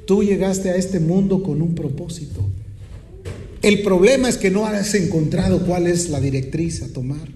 tú 0.06 0.22
llegaste 0.22 0.70
a 0.70 0.76
este 0.76 0.98
mundo 0.98 1.42
con 1.42 1.62
un 1.62 1.74
propósito. 1.74 2.40
El 3.60 3.82
problema 3.82 4.28
es 4.28 4.38
que 4.38 4.50
no 4.50 4.66
has 4.66 4.94
encontrado 4.94 5.64
cuál 5.64 5.86
es 5.86 6.08
la 6.08 6.20
directriz 6.20 6.82
a 6.82 6.92
tomar. 6.92 7.28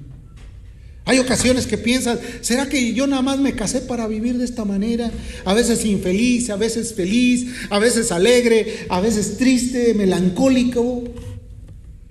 Hay 1.05 1.21
ocasiones 1.21 1.69
que 1.69 1.79
piensas, 1.79 2.19
¿será 2.41 2.69
que 2.69 2.93
yo 2.93 3.07
nada 3.07 3.23
más 3.23 3.39
me 3.39 3.55
casé 3.55 3.81
para 3.81 4.09
vivir 4.09 4.39
de 4.39 4.45
esta 4.45 4.65
manera? 4.65 5.13
A 5.45 5.55
veces 5.55 5.85
infeliz, 5.85 6.51
a 6.51 6.57
veces 6.57 6.95
feliz, 6.95 7.47
a 7.71 7.79
veces 7.79 8.11
alegre, 8.11 8.87
a 8.89 9.01
veces 9.01 9.37
triste, 9.37 9.95
melancólico. 9.95 11.05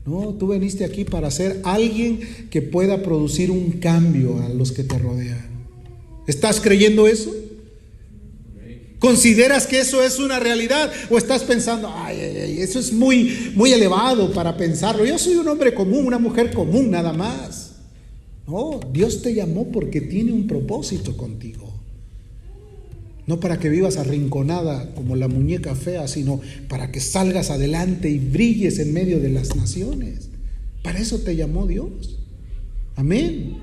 No, 0.06 0.36
tú 0.36 0.48
veniste 0.48 0.86
aquí 0.86 1.04
para 1.04 1.32
ser 1.32 1.62
alguien 1.64 2.48
que 2.52 2.62
pueda 2.62 3.02
producir 3.02 3.50
un 3.50 3.72
cambio 3.74 4.40
a 4.42 4.50
los 4.50 4.72
que 4.72 4.84
te 4.84 5.00
rodean. 5.00 5.66
¿Estás 6.28 6.62
creyendo 6.62 7.08
eso? 7.08 7.34
¿Consideras 9.00 9.68
que 9.68 9.80
eso 9.80 10.02
es 10.04 10.20
una 10.20 10.40
realidad? 10.40 10.92
¿O 11.10 11.18
estás 11.18 11.44
pensando, 11.44 11.92
ay, 11.94 12.18
ay, 12.20 12.62
eso 12.62 12.80
es 12.80 12.94
muy, 12.94 13.52
muy 13.56 13.72
elevado 13.72 14.32
para 14.32 14.56
pensarlo? 14.56 15.06
Yo 15.06 15.18
soy 15.18 15.36
un 15.36 15.48
hombre 15.48 15.74
común, 15.74 16.06
una 16.06 16.18
mujer 16.18 16.54
común, 16.54 16.92
nada 16.92 17.12
más. 17.12 17.74
No, 18.48 18.80
Dios 18.92 19.22
te 19.22 19.34
llamó 19.34 19.72
porque 19.72 20.02
tiene 20.02 20.32
un 20.32 20.48
propósito 20.48 21.18
contigo. 21.18 21.75
No 23.28 23.40
para 23.40 23.60
que 23.60 23.70
vivas 23.70 23.98
arrinconada 23.98 24.94
como 24.94 25.16
la 25.16 25.28
muñeca 25.28 25.76
fea, 25.76 26.08
sino 26.08 26.42
para 26.68 26.92
que 26.92 27.00
salgas 27.00 27.50
adelante 27.50 28.10
y 28.10 28.20
brilles 28.20 28.80
en 28.80 28.94
medio 28.94 29.20
de 29.20 29.30
las 29.30 29.56
naciones. 29.56 30.30
Para 30.84 31.00
eso 31.00 31.20
te 31.20 31.36
llamó 31.36 31.66
Dios. 31.66 32.20
Amén. 32.96 33.58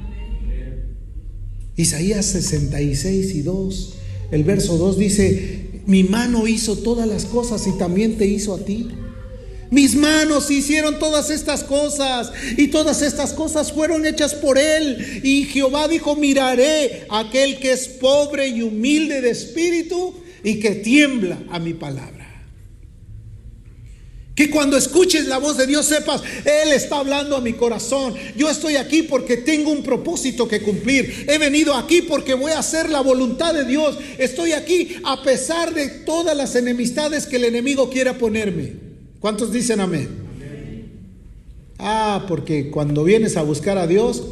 Isaías 1.76 2.26
66 2.26 3.34
y 3.34 3.42
2, 3.42 3.94
el 4.32 4.44
verso 4.44 4.76
2 4.76 4.98
dice, 4.98 5.62
mi 5.86 6.04
mano 6.04 6.46
hizo 6.46 6.76
todas 6.76 7.08
las 7.08 7.24
cosas 7.24 7.66
y 7.66 7.72
también 7.78 8.18
te 8.18 8.26
hizo 8.26 8.54
a 8.54 8.64
ti. 8.64 8.88
Mis 9.72 9.94
manos 9.96 10.50
hicieron 10.50 10.98
todas 10.98 11.30
estas 11.30 11.64
cosas 11.64 12.30
y 12.58 12.68
todas 12.68 13.00
estas 13.00 13.32
cosas 13.32 13.72
fueron 13.72 14.04
hechas 14.04 14.34
por 14.34 14.58
Él. 14.58 15.22
Y 15.24 15.44
Jehová 15.44 15.88
dijo, 15.88 16.14
miraré 16.14 17.06
a 17.08 17.20
aquel 17.20 17.58
que 17.58 17.72
es 17.72 17.88
pobre 17.88 18.48
y 18.48 18.60
humilde 18.60 19.22
de 19.22 19.30
espíritu 19.30 20.14
y 20.44 20.60
que 20.60 20.72
tiembla 20.72 21.38
a 21.50 21.58
mi 21.58 21.72
palabra. 21.72 22.44
Que 24.34 24.50
cuando 24.50 24.76
escuches 24.76 25.24
la 25.24 25.38
voz 25.38 25.56
de 25.56 25.66
Dios 25.66 25.86
sepas, 25.86 26.20
Él 26.44 26.72
está 26.72 26.98
hablando 26.98 27.34
a 27.34 27.40
mi 27.40 27.54
corazón. 27.54 28.14
Yo 28.36 28.50
estoy 28.50 28.76
aquí 28.76 29.04
porque 29.04 29.38
tengo 29.38 29.70
un 29.70 29.82
propósito 29.82 30.46
que 30.46 30.60
cumplir. 30.60 31.24
He 31.30 31.38
venido 31.38 31.74
aquí 31.74 32.02
porque 32.02 32.34
voy 32.34 32.52
a 32.52 32.58
hacer 32.58 32.90
la 32.90 33.00
voluntad 33.00 33.54
de 33.54 33.64
Dios. 33.64 33.96
Estoy 34.18 34.52
aquí 34.52 34.96
a 35.02 35.22
pesar 35.22 35.72
de 35.72 35.88
todas 35.88 36.36
las 36.36 36.56
enemistades 36.56 37.24
que 37.24 37.36
el 37.36 37.44
enemigo 37.44 37.88
quiera 37.88 38.18
ponerme. 38.18 38.91
¿Cuántos 39.22 39.52
dicen 39.52 39.78
amén? 39.78 40.08
Ah, 41.78 42.24
porque 42.26 42.70
cuando 42.70 43.04
vienes 43.04 43.36
a 43.36 43.42
buscar 43.42 43.78
a 43.78 43.86
Dios, 43.86 44.24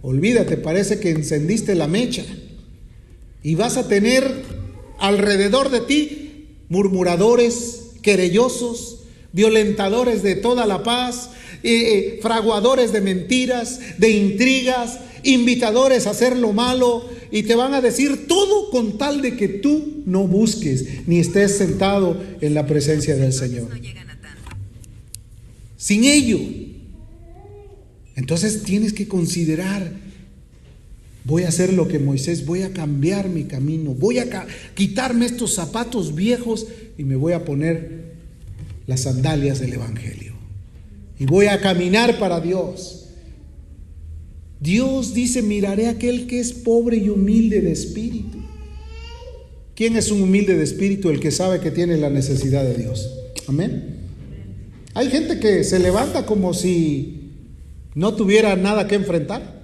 olvídate, 0.00 0.56
parece 0.56 0.98
que 1.00 1.10
encendiste 1.10 1.74
la 1.74 1.86
mecha 1.86 2.24
y 3.42 3.56
vas 3.56 3.76
a 3.76 3.88
tener 3.88 4.26
alrededor 4.98 5.68
de 5.68 5.82
ti 5.82 6.46
murmuradores, 6.70 7.90
querellosos, 8.00 9.00
violentadores 9.34 10.22
de 10.22 10.34
toda 10.34 10.64
la 10.64 10.82
paz, 10.82 11.28
eh, 11.62 11.68
eh, 11.72 12.18
fraguadores 12.22 12.90
de 12.90 13.02
mentiras, 13.02 13.98
de 13.98 14.12
intrigas, 14.12 14.98
invitadores 15.24 16.06
a 16.06 16.10
hacer 16.12 16.38
lo 16.38 16.54
malo 16.54 17.04
y 17.30 17.42
te 17.42 17.54
van 17.54 17.74
a 17.74 17.82
decir 17.82 18.26
todo 18.26 18.70
con 18.70 18.96
tal 18.96 19.20
de 19.20 19.36
que 19.36 19.48
tú 19.48 20.02
no 20.06 20.26
busques 20.26 21.06
ni 21.06 21.18
estés 21.18 21.58
sentado 21.58 22.16
en 22.40 22.54
la 22.54 22.66
presencia 22.66 23.14
del 23.14 23.34
Señor 23.34 23.68
sin 25.88 26.04
ello. 26.04 26.38
Entonces 28.14 28.62
tienes 28.62 28.92
que 28.92 29.08
considerar, 29.08 29.90
voy 31.24 31.44
a 31.44 31.48
hacer 31.48 31.72
lo 31.72 31.88
que 31.88 31.98
Moisés, 31.98 32.44
voy 32.44 32.60
a 32.60 32.74
cambiar 32.74 33.30
mi 33.30 33.44
camino, 33.44 33.94
voy 33.94 34.18
a 34.18 34.46
quitarme 34.74 35.24
estos 35.24 35.54
zapatos 35.54 36.14
viejos 36.14 36.66
y 36.98 37.04
me 37.04 37.16
voy 37.16 37.32
a 37.32 37.46
poner 37.46 38.16
las 38.86 39.04
sandalias 39.04 39.60
del 39.60 39.72
Evangelio. 39.72 40.34
Y 41.18 41.24
voy 41.24 41.46
a 41.46 41.58
caminar 41.62 42.18
para 42.18 42.38
Dios. 42.38 43.06
Dios 44.60 45.14
dice, 45.14 45.40
miraré 45.40 45.86
a 45.86 45.92
aquel 45.92 46.26
que 46.26 46.38
es 46.38 46.52
pobre 46.52 46.98
y 46.98 47.08
humilde 47.08 47.62
de 47.62 47.72
espíritu. 47.72 48.36
¿Quién 49.74 49.96
es 49.96 50.10
un 50.10 50.20
humilde 50.20 50.54
de 50.54 50.64
espíritu? 50.64 51.08
El 51.08 51.20
que 51.20 51.30
sabe 51.30 51.60
que 51.60 51.70
tiene 51.70 51.96
la 51.96 52.10
necesidad 52.10 52.62
de 52.62 52.76
Dios. 52.76 53.08
Amén. 53.46 53.97
Hay 54.98 55.10
gente 55.10 55.38
que 55.38 55.62
se 55.62 55.78
levanta 55.78 56.26
como 56.26 56.52
si 56.52 57.30
no 57.94 58.14
tuviera 58.14 58.56
nada 58.56 58.88
que 58.88 58.96
enfrentar. 58.96 59.62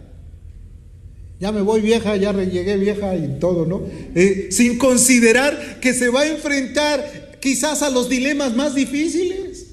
Ya 1.41 1.51
me 1.51 1.61
voy 1.61 1.81
vieja, 1.81 2.15
ya 2.15 2.33
llegué 2.33 2.77
vieja 2.77 3.17
y 3.17 3.41
todo, 3.41 3.67
¿no? 3.67 3.83
Eh, 4.15 4.51
sin 4.53 4.79
considerar 4.79 5.81
que 5.81 5.93
se 5.93 6.09
va 6.09 6.21
a 6.21 6.29
enfrentar 6.29 7.39
quizás 7.41 7.83
a 7.83 7.91
los 7.91 8.09
dilemas 8.09 8.55
más 8.55 8.77
difíciles. 8.77 9.71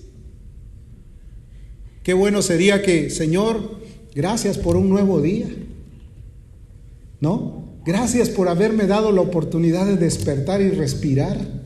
Qué 2.01 2.13
bueno 2.15 2.41
sería 2.41 2.81
que, 2.81 3.11
Señor, 3.11 3.81
gracias 4.15 4.57
por 4.57 4.75
un 4.75 4.89
nuevo 4.89 5.21
día. 5.21 5.45
¿No? 7.19 7.77
Gracias 7.85 8.29
por 8.29 8.49
haberme 8.49 8.87
dado 8.87 9.11
la 9.11 9.21
oportunidad 9.21 9.85
de 9.85 9.97
despertar 9.97 10.59
y 10.59 10.71
respirar. 10.71 11.60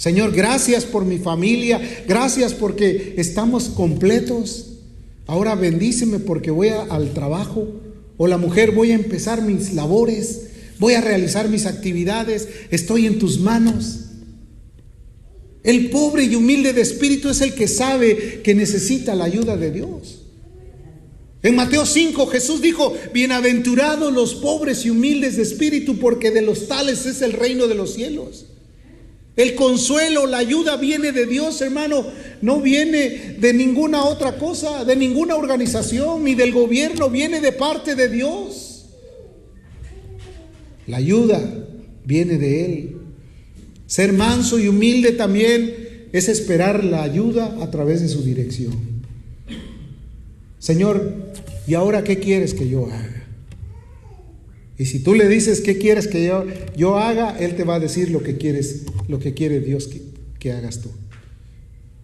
Señor, 0.00 0.32
gracias 0.32 0.86
por 0.86 1.04
mi 1.04 1.18
familia, 1.18 1.78
gracias 2.08 2.54
porque 2.54 3.12
estamos 3.18 3.64
completos. 3.64 4.78
Ahora 5.26 5.54
bendíceme 5.54 6.20
porque 6.20 6.50
voy 6.50 6.68
al 6.68 7.12
trabajo 7.12 7.68
o 8.16 8.26
la 8.26 8.38
mujer 8.38 8.70
voy 8.70 8.92
a 8.92 8.94
empezar 8.94 9.42
mis 9.42 9.74
labores, 9.74 10.46
voy 10.78 10.94
a 10.94 11.02
realizar 11.02 11.50
mis 11.50 11.66
actividades, 11.66 12.48
estoy 12.70 13.04
en 13.04 13.18
tus 13.18 13.40
manos. 13.40 14.06
El 15.64 15.90
pobre 15.90 16.24
y 16.24 16.34
humilde 16.34 16.72
de 16.72 16.80
espíritu 16.80 17.28
es 17.28 17.42
el 17.42 17.52
que 17.52 17.68
sabe 17.68 18.40
que 18.42 18.54
necesita 18.54 19.14
la 19.14 19.26
ayuda 19.26 19.58
de 19.58 19.70
Dios. 19.70 20.22
En 21.42 21.56
Mateo 21.56 21.84
5 21.84 22.26
Jesús 22.28 22.62
dijo, 22.62 22.94
bienaventurados 23.12 24.10
los 24.14 24.34
pobres 24.36 24.86
y 24.86 24.88
humildes 24.88 25.36
de 25.36 25.42
espíritu, 25.42 25.98
porque 25.98 26.30
de 26.30 26.40
los 26.40 26.68
tales 26.68 27.04
es 27.04 27.20
el 27.20 27.34
reino 27.34 27.66
de 27.66 27.74
los 27.74 27.92
cielos. 27.92 28.46
El 29.36 29.54
consuelo, 29.54 30.26
la 30.26 30.38
ayuda 30.38 30.76
viene 30.76 31.12
de 31.12 31.26
Dios, 31.26 31.60
hermano. 31.60 32.04
No 32.42 32.60
viene 32.60 33.36
de 33.38 33.52
ninguna 33.52 34.04
otra 34.04 34.38
cosa, 34.38 34.84
de 34.84 34.96
ninguna 34.96 35.36
organización, 35.36 36.24
ni 36.24 36.34
del 36.34 36.52
gobierno. 36.52 37.08
Viene 37.08 37.40
de 37.40 37.52
parte 37.52 37.94
de 37.94 38.08
Dios. 38.08 38.86
La 40.86 40.96
ayuda 40.96 41.40
viene 42.04 42.38
de 42.38 42.64
Él. 42.64 42.96
Ser 43.86 44.12
manso 44.12 44.58
y 44.58 44.68
humilde 44.68 45.12
también 45.12 46.08
es 46.12 46.28
esperar 46.28 46.84
la 46.84 47.02
ayuda 47.02 47.56
a 47.60 47.70
través 47.70 48.00
de 48.00 48.08
su 48.08 48.22
dirección. 48.22 48.74
Señor, 50.58 51.14
¿y 51.66 51.74
ahora 51.74 52.04
qué 52.04 52.18
quieres 52.18 52.54
que 52.54 52.68
yo 52.68 52.86
haga? 52.86 53.26
Y 54.76 54.86
si 54.86 55.00
tú 55.00 55.14
le 55.14 55.28
dices 55.28 55.60
qué 55.60 55.78
quieres 55.78 56.08
que 56.08 56.26
yo, 56.26 56.44
yo 56.76 56.98
haga, 56.98 57.36
Él 57.38 57.54
te 57.54 57.64
va 57.64 57.76
a 57.76 57.80
decir 57.80 58.10
lo 58.10 58.22
que 58.22 58.36
quieres, 58.36 58.84
lo 59.10 59.18
que 59.18 59.34
quiere 59.34 59.60
Dios 59.60 59.88
que, 60.38 60.52
hagas 60.52 60.80
tú. 60.80 60.88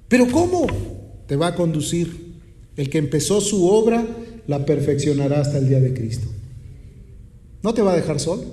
Pero 0.08 0.28
¿cómo? 0.30 0.66
Te 1.26 1.36
va 1.36 1.48
a 1.48 1.54
conducir. 1.54 2.26
El 2.76 2.90
que 2.90 2.98
empezó 2.98 3.40
su 3.40 3.68
obra 3.68 4.06
la 4.46 4.66
perfeccionará 4.66 5.40
hasta 5.40 5.58
el 5.58 5.68
día 5.68 5.80
de 5.80 5.94
Cristo. 5.94 6.28
No 7.62 7.72
te 7.72 7.80
va 7.80 7.94
a 7.94 7.96
dejar 7.96 8.20
solo. 8.20 8.44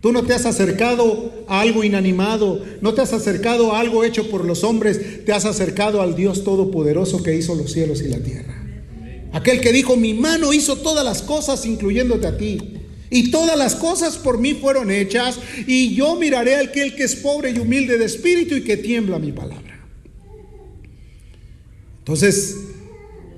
Tú 0.00 0.12
no 0.12 0.22
te 0.22 0.32
has 0.34 0.46
acercado 0.46 1.32
a 1.46 1.60
algo 1.60 1.82
inanimado, 1.82 2.62
no 2.80 2.94
te 2.94 3.02
has 3.02 3.12
acercado 3.12 3.72
a 3.72 3.80
algo 3.80 4.04
hecho 4.04 4.30
por 4.30 4.44
los 4.44 4.62
hombres, 4.62 5.24
te 5.24 5.32
has 5.32 5.46
acercado 5.46 6.02
al 6.02 6.14
Dios 6.14 6.44
Todopoderoso 6.44 7.22
que 7.22 7.34
hizo 7.34 7.54
los 7.54 7.72
cielos 7.72 8.02
y 8.02 8.08
la 8.08 8.18
tierra. 8.18 8.54
Aquel 9.32 9.60
que 9.60 9.72
dijo, 9.72 9.96
mi 9.96 10.14
mano 10.14 10.52
hizo 10.52 10.76
todas 10.76 11.04
las 11.04 11.22
cosas, 11.22 11.66
incluyéndote 11.66 12.26
a 12.26 12.36
ti. 12.36 12.83
Y 13.14 13.30
todas 13.30 13.56
las 13.56 13.76
cosas 13.76 14.18
por 14.18 14.40
mí 14.40 14.54
fueron 14.54 14.90
hechas, 14.90 15.38
y 15.68 15.94
yo 15.94 16.16
miraré 16.16 16.56
al 16.56 16.72
que 16.72 16.92
es 16.98 17.14
pobre 17.14 17.52
y 17.52 17.60
humilde 17.60 17.96
de 17.96 18.06
espíritu 18.06 18.56
y 18.56 18.64
que 18.64 18.76
tiembla 18.76 19.20
mi 19.20 19.30
palabra. 19.30 19.86
Entonces, 22.00 22.56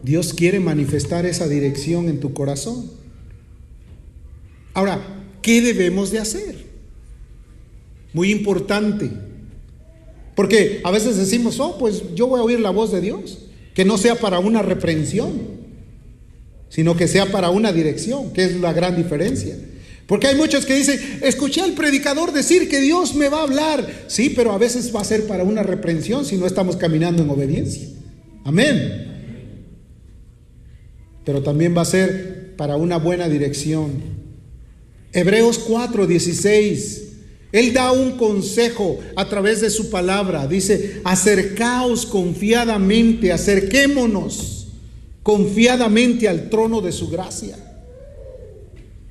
Dios 0.03 0.33
quiere 0.33 0.61
manifestar 0.61 1.27
esa 1.27 1.47
dirección 1.47 2.09
en 2.09 2.21
tu 2.21 2.33
corazón. 2.33 2.91
Ahora, 4.73 5.27
¿qué 5.43 5.61
debemos 5.61 6.11
de 6.11 6.21
hacer? 6.21 6.65
Muy 8.15 8.33
importante. 8.33 9.11
Porque 10.35 10.81
a 10.85 10.91
veces 10.91 11.19
decimos, 11.19 11.61
oh, 11.61 11.77
pues 11.77 12.15
yo 12.15 12.29
voy 12.29 12.41
a 12.41 12.45
oír 12.45 12.61
la 12.61 12.71
voz 12.71 12.93
de 12.93 13.03
Dios. 13.03 13.41
Que 13.75 13.85
no 13.85 13.99
sea 13.99 14.15
para 14.15 14.39
una 14.39 14.63
reprensión, 14.63 15.56
sino 16.69 16.97
que 16.97 17.09
sea 17.09 17.27
para 17.27 17.51
una 17.51 17.73
dirección, 17.73 18.33
que 18.33 18.45
es 18.45 18.61
la 18.61 18.73
gran 18.73 18.97
diferencia. 18.97 19.57
Porque 20.07 20.29
hay 20.29 20.37
muchos 20.37 20.65
que 20.65 20.77
dicen, 20.77 21.01
escuché 21.23 21.63
al 21.63 21.73
predicador 21.73 22.33
decir 22.33 22.69
que 22.69 22.81
Dios 22.81 23.15
me 23.15 23.29
va 23.29 23.41
a 23.41 23.43
hablar. 23.43 24.05
Sí, 24.07 24.31
pero 24.31 24.53
a 24.53 24.59
veces 24.59 24.95
va 24.95 25.01
a 25.01 25.05
ser 25.05 25.27
para 25.27 25.43
una 25.43 25.63
reprensión 25.63 26.25
si 26.25 26.37
no 26.37 26.47
estamos 26.47 26.77
caminando 26.77 27.23
en 27.23 27.31
obediencia. 27.31 27.89
Amén. 28.45 29.05
Pero 31.25 31.43
también 31.43 31.77
va 31.77 31.83
a 31.83 31.87
ser 31.87 32.55
para 32.57 32.77
una 32.77 32.99
buena 32.99 33.29
dirección. 33.29 33.95
Hebreos 35.13 35.59
4, 35.59 36.07
16. 36.07 37.03
Él 37.51 37.73
da 37.73 37.91
un 37.91 38.13
consejo 38.13 39.01
a 39.17 39.29
través 39.29 39.61
de 39.61 39.71
su 39.71 39.91
palabra. 39.91 40.47
Dice, 40.47 41.01
acercaos 41.05 42.07
confiadamente, 42.07 43.33
acerquémonos 43.33 44.56
confiadamente 45.27 46.29
al 46.29 46.49
trono 46.49 46.81
de 46.81 46.93
su 46.93 47.09
gracia. 47.09 47.57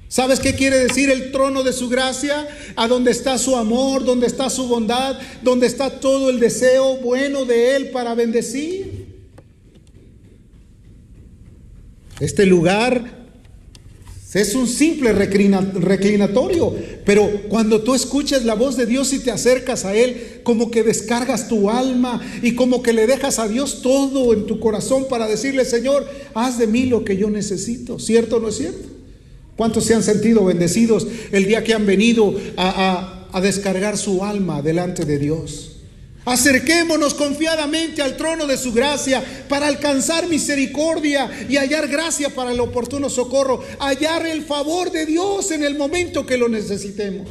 ¿Sabes 0.07 0.39
qué 0.39 0.55
quiere 0.55 0.77
decir 0.77 1.09
el 1.09 1.29
trono 1.33 1.61
de 1.61 1.73
su 1.73 1.89
gracia? 1.89 2.47
A 2.77 2.87
donde 2.87 3.11
está 3.11 3.37
su 3.37 3.57
amor, 3.57 4.05
donde 4.05 4.25
está 4.25 4.49
su 4.49 4.65
bondad, 4.69 5.19
donde 5.41 5.67
está 5.67 5.99
todo 5.99 6.29
el 6.29 6.39
deseo 6.39 6.95
bueno 6.99 7.43
de 7.43 7.75
Él 7.75 7.89
para 7.89 8.15
bendecir. 8.15 9.07
Este 12.21 12.45
lugar 12.45 13.24
es 14.33 14.53
un 14.53 14.67
simple 14.67 15.13
reclinatorio, 15.13 16.75
pero 17.05 17.29
cuando 17.47 17.81
tú 17.83 17.95
escuchas 17.95 18.43
la 18.43 18.53
voz 18.53 18.75
de 18.75 18.85
Dios 18.85 19.13
y 19.13 19.19
te 19.19 19.31
acercas 19.31 19.85
a 19.85 19.95
Él, 19.95 20.41
como 20.43 20.71
que 20.71 20.83
descargas 20.83 21.47
tu 21.47 21.69
alma 21.69 22.21
y 22.41 22.53
como 22.53 22.83
que 22.83 22.91
le 22.91 23.07
dejas 23.07 23.39
a 23.39 23.47
Dios 23.47 23.81
todo 23.81 24.33
en 24.33 24.45
tu 24.45 24.59
corazón 24.59 25.05
para 25.09 25.27
decirle, 25.27 25.63
Señor, 25.63 26.05
haz 26.33 26.57
de 26.57 26.67
mí 26.67 26.85
lo 26.85 27.05
que 27.05 27.15
yo 27.15 27.29
necesito. 27.29 27.97
¿Cierto 27.97 28.37
o 28.37 28.39
no 28.41 28.49
es 28.49 28.57
cierto? 28.57 28.89
¿Cuántos 29.55 29.85
se 29.85 29.93
han 29.93 30.03
sentido 30.03 30.43
bendecidos 30.43 31.07
el 31.31 31.45
día 31.45 31.63
que 31.63 31.73
han 31.73 31.85
venido 31.85 32.35
a, 32.57 33.27
a 33.31 33.41
descargar 33.41 33.97
su 33.97 34.25
alma 34.25 34.61
delante 34.61 35.05
de 35.05 35.17
Dios? 35.17 35.74
Acerquémonos 36.25 37.13
confiadamente 37.13 38.01
al 38.01 38.17
trono 38.17 38.47
de 38.47 38.57
su 38.57 38.73
gracia 38.73 39.23
para 39.47 39.67
alcanzar 39.67 40.27
misericordia 40.27 41.29
y 41.47 41.57
hallar 41.57 41.87
gracia 41.87 42.31
para 42.31 42.51
el 42.51 42.59
oportuno 42.59 43.11
socorro, 43.11 43.63
hallar 43.79 44.25
el 44.25 44.41
favor 44.43 44.91
de 44.91 45.05
Dios 45.05 45.51
en 45.51 45.63
el 45.63 45.77
momento 45.77 46.25
que 46.25 46.37
lo 46.37 46.49
necesitemos. 46.49 47.27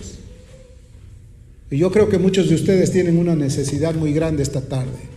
Y 1.73 1.79
yo 1.79 1.91
creo 1.91 2.09
que 2.09 2.19
muchos 2.19 2.49
de 2.49 2.55
ustedes 2.55 2.93
tienen 2.93 3.19
una 3.19 3.35
necesidad 3.35 3.95
muy 3.95 4.13
grande 4.13 4.45
esta 4.45 4.61
tarde. 4.61 5.15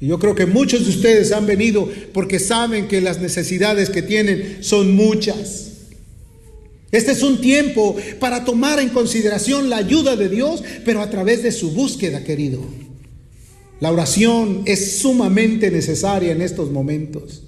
Y 0.00 0.06
yo 0.06 0.18
creo 0.18 0.34
que 0.34 0.46
muchos 0.46 0.84
de 0.84 0.90
ustedes 0.90 1.32
han 1.32 1.46
venido 1.46 1.86
porque 2.14 2.38
saben 2.38 2.88
que 2.88 3.02
las 3.02 3.20
necesidades 3.20 3.90
que 3.90 4.00
tienen 4.00 4.58
son 4.62 4.96
muchas. 4.96 5.69
Este 6.92 7.12
es 7.12 7.22
un 7.22 7.40
tiempo 7.40 7.96
para 8.18 8.44
tomar 8.44 8.80
en 8.80 8.88
consideración 8.88 9.70
la 9.70 9.76
ayuda 9.76 10.16
de 10.16 10.28
Dios, 10.28 10.62
pero 10.84 11.00
a 11.00 11.10
través 11.10 11.42
de 11.42 11.52
su 11.52 11.70
búsqueda, 11.70 12.24
querido. 12.24 12.60
La 13.80 13.90
oración 13.92 14.62
es 14.66 14.98
sumamente 14.98 15.70
necesaria 15.70 16.32
en 16.32 16.42
estos 16.42 16.70
momentos. 16.70 17.42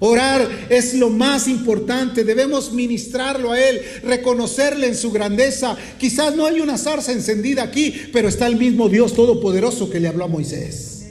Orar 0.00 0.48
es 0.70 0.94
lo 0.94 1.10
más 1.10 1.48
importante, 1.48 2.22
debemos 2.22 2.72
ministrarlo 2.72 3.52
a 3.52 3.60
Él, 3.60 3.80
reconocerle 4.04 4.86
en 4.86 4.94
su 4.94 5.10
grandeza. 5.10 5.76
Quizás 5.98 6.36
no 6.36 6.46
hay 6.46 6.60
una 6.60 6.78
zarza 6.78 7.12
encendida 7.12 7.64
aquí, 7.64 7.92
pero 8.12 8.28
está 8.28 8.46
el 8.46 8.56
mismo 8.56 8.88
Dios 8.88 9.14
Todopoderoso 9.14 9.90
que 9.90 10.00
le 10.00 10.08
habló 10.08 10.24
a 10.24 10.28
Moisés. 10.28 11.06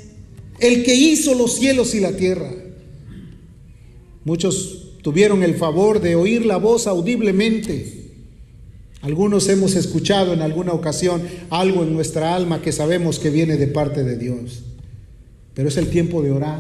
El 0.60 0.84
que 0.84 0.96
hizo 0.96 1.34
los 1.34 1.56
cielos 1.56 1.94
y 1.96 2.00
la 2.00 2.14
tierra. 2.14 2.50
Muchos 4.24 4.77
tuvieron 5.08 5.42
el 5.42 5.56
favor 5.56 6.02
de 6.02 6.18
oír 6.18 6.46
la 6.46 6.58
voz 6.58 6.86
audiblemente. 6.86 8.10
Algunos 9.00 9.48
hemos 9.48 9.76
escuchado 9.76 10.34
en 10.34 10.42
alguna 10.42 10.74
ocasión 10.74 11.22
algo 11.50 11.84
en 11.84 11.94
nuestra 11.94 12.36
alma 12.36 12.62
que 12.62 12.74
sabemos 12.74 13.18
que 13.18 13.30
viene 13.30 13.56
de 13.56 13.68
parte 13.68 14.04
de 14.04 14.18
Dios. 14.18 14.64
Pero 15.54 15.70
es 15.70 15.78
el 15.78 15.88
tiempo 15.88 16.22
de 16.22 16.32
orar. 16.32 16.60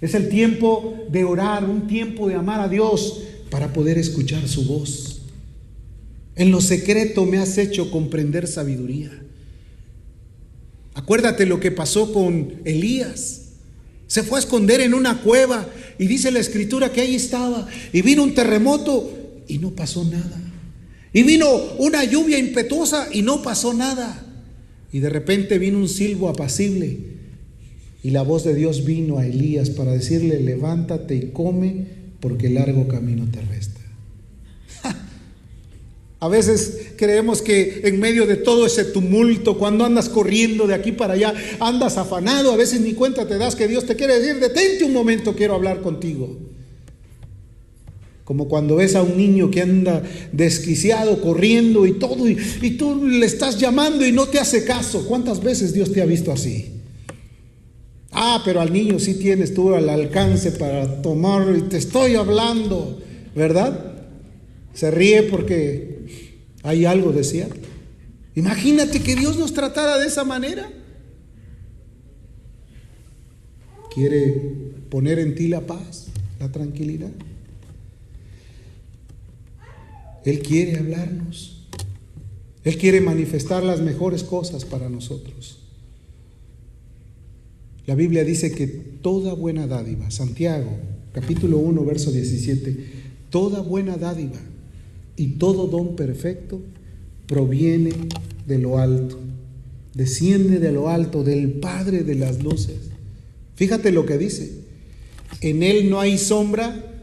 Es 0.00 0.14
el 0.14 0.28
tiempo 0.28 1.04
de 1.10 1.24
orar, 1.24 1.64
un 1.64 1.88
tiempo 1.88 2.28
de 2.28 2.36
amar 2.36 2.60
a 2.60 2.68
Dios 2.68 3.24
para 3.50 3.72
poder 3.72 3.98
escuchar 3.98 4.46
su 4.46 4.66
voz. 4.66 5.22
En 6.36 6.52
lo 6.52 6.60
secreto 6.60 7.26
me 7.26 7.38
has 7.38 7.58
hecho 7.58 7.90
comprender 7.90 8.46
sabiduría. 8.46 9.10
Acuérdate 10.94 11.44
lo 11.44 11.58
que 11.58 11.72
pasó 11.72 12.12
con 12.12 12.52
Elías. 12.64 13.43
Se 14.14 14.22
fue 14.22 14.38
a 14.38 14.42
esconder 14.42 14.80
en 14.80 14.94
una 14.94 15.22
cueva 15.22 15.68
y 15.98 16.06
dice 16.06 16.30
la 16.30 16.38
escritura 16.38 16.92
que 16.92 17.00
ahí 17.00 17.16
estaba. 17.16 17.66
Y 17.92 18.00
vino 18.02 18.22
un 18.22 18.32
terremoto 18.32 19.12
y 19.48 19.58
no 19.58 19.72
pasó 19.72 20.04
nada. 20.04 20.40
Y 21.12 21.24
vino 21.24 21.52
una 21.78 22.04
lluvia 22.04 22.38
impetuosa 22.38 23.08
y 23.12 23.22
no 23.22 23.42
pasó 23.42 23.74
nada. 23.74 24.24
Y 24.92 25.00
de 25.00 25.10
repente 25.10 25.58
vino 25.58 25.78
un 25.78 25.88
silbo 25.88 26.28
apacible. 26.28 26.96
Y 28.04 28.10
la 28.10 28.22
voz 28.22 28.44
de 28.44 28.54
Dios 28.54 28.84
vino 28.84 29.18
a 29.18 29.26
Elías 29.26 29.70
para 29.70 29.90
decirle, 29.90 30.38
levántate 30.38 31.16
y 31.16 31.30
come 31.32 31.84
porque 32.20 32.50
largo 32.50 32.86
camino 32.86 33.26
te 33.32 33.40
resta. 33.40 33.73
A 36.24 36.28
veces 36.28 36.92
creemos 36.96 37.42
que 37.42 37.82
en 37.84 38.00
medio 38.00 38.26
de 38.26 38.36
todo 38.36 38.64
ese 38.64 38.86
tumulto, 38.86 39.58
cuando 39.58 39.84
andas 39.84 40.08
corriendo 40.08 40.66
de 40.66 40.72
aquí 40.72 40.90
para 40.90 41.12
allá, 41.12 41.34
andas 41.60 41.98
afanado, 41.98 42.50
a 42.50 42.56
veces 42.56 42.80
ni 42.80 42.94
cuenta 42.94 43.28
te 43.28 43.36
das 43.36 43.54
que 43.54 43.68
Dios 43.68 43.84
te 43.84 43.94
quiere 43.94 44.18
decir, 44.18 44.40
detente 44.40 44.84
un 44.84 44.94
momento, 44.94 45.36
quiero 45.36 45.54
hablar 45.54 45.82
contigo. 45.82 46.34
Como 48.24 48.48
cuando 48.48 48.76
ves 48.76 48.94
a 48.94 49.02
un 49.02 49.18
niño 49.18 49.50
que 49.50 49.60
anda 49.60 50.02
desquiciado, 50.32 51.20
corriendo 51.20 51.84
y 51.84 51.92
todo, 51.92 52.26
y, 52.26 52.36
tú 52.78 53.04
le 53.04 53.26
estás 53.26 53.58
llamando 53.58 54.06
y 54.06 54.10
no 54.10 54.26
te 54.26 54.38
hace 54.38 54.64
caso. 54.64 55.04
¿Cuántas 55.06 55.42
veces 55.42 55.74
Dios 55.74 55.92
te 55.92 56.00
ha 56.00 56.06
visto 56.06 56.32
así? 56.32 56.70
Ah, 58.12 58.40
pero 58.46 58.62
al 58.62 58.72
niño 58.72 58.98
sí 58.98 59.16
tienes 59.16 59.52
tú 59.52 59.74
al 59.74 59.90
alcance 59.90 60.52
para 60.52 61.02
tomarlo 61.02 61.54
y 61.54 61.62
te 61.68 61.76
estoy 61.76 62.14
hablando, 62.14 62.98
¿verdad? 63.36 63.92
Se 64.72 64.90
ríe 64.90 65.24
porque 65.24 65.93
hay 66.64 66.86
algo 66.86 67.12
de 67.12 67.22
cierto. 67.22 67.68
Imagínate 68.34 69.00
que 69.00 69.14
Dios 69.14 69.38
nos 69.38 69.52
tratara 69.52 69.98
de 69.98 70.06
esa 70.06 70.24
manera. 70.24 70.68
Quiere 73.94 74.32
poner 74.90 75.20
en 75.20 75.36
ti 75.36 75.46
la 75.46 75.60
paz, 75.60 76.06
la 76.40 76.50
tranquilidad. 76.50 77.12
Él 80.24 80.40
quiere 80.40 80.78
hablarnos. 80.78 81.68
Él 82.64 82.78
quiere 82.78 83.02
manifestar 83.02 83.62
las 83.62 83.80
mejores 83.80 84.24
cosas 84.24 84.64
para 84.64 84.88
nosotros. 84.88 85.60
La 87.86 87.94
Biblia 87.94 88.24
dice 88.24 88.52
que 88.52 88.66
toda 88.66 89.34
buena 89.34 89.66
dádiva, 89.66 90.10
Santiago 90.10 90.78
capítulo 91.12 91.58
1, 91.58 91.84
verso 91.84 92.10
17, 92.10 92.86
toda 93.28 93.60
buena 93.60 93.98
dádiva 93.98 94.40
y 95.16 95.32
todo 95.38 95.66
don 95.66 95.96
perfecto 95.96 96.60
proviene 97.26 97.92
de 98.46 98.58
lo 98.58 98.78
alto, 98.78 99.18
desciende 99.94 100.58
de 100.58 100.72
lo 100.72 100.88
alto, 100.88 101.24
del 101.24 101.52
Padre 101.52 102.02
de 102.02 102.14
las 102.14 102.42
luces. 102.42 102.76
Fíjate 103.54 103.92
lo 103.92 104.04
que 104.04 104.18
dice. 104.18 104.64
En 105.40 105.62
Él 105.62 105.90
no 105.90 106.00
hay 106.00 106.18
sombra 106.18 106.94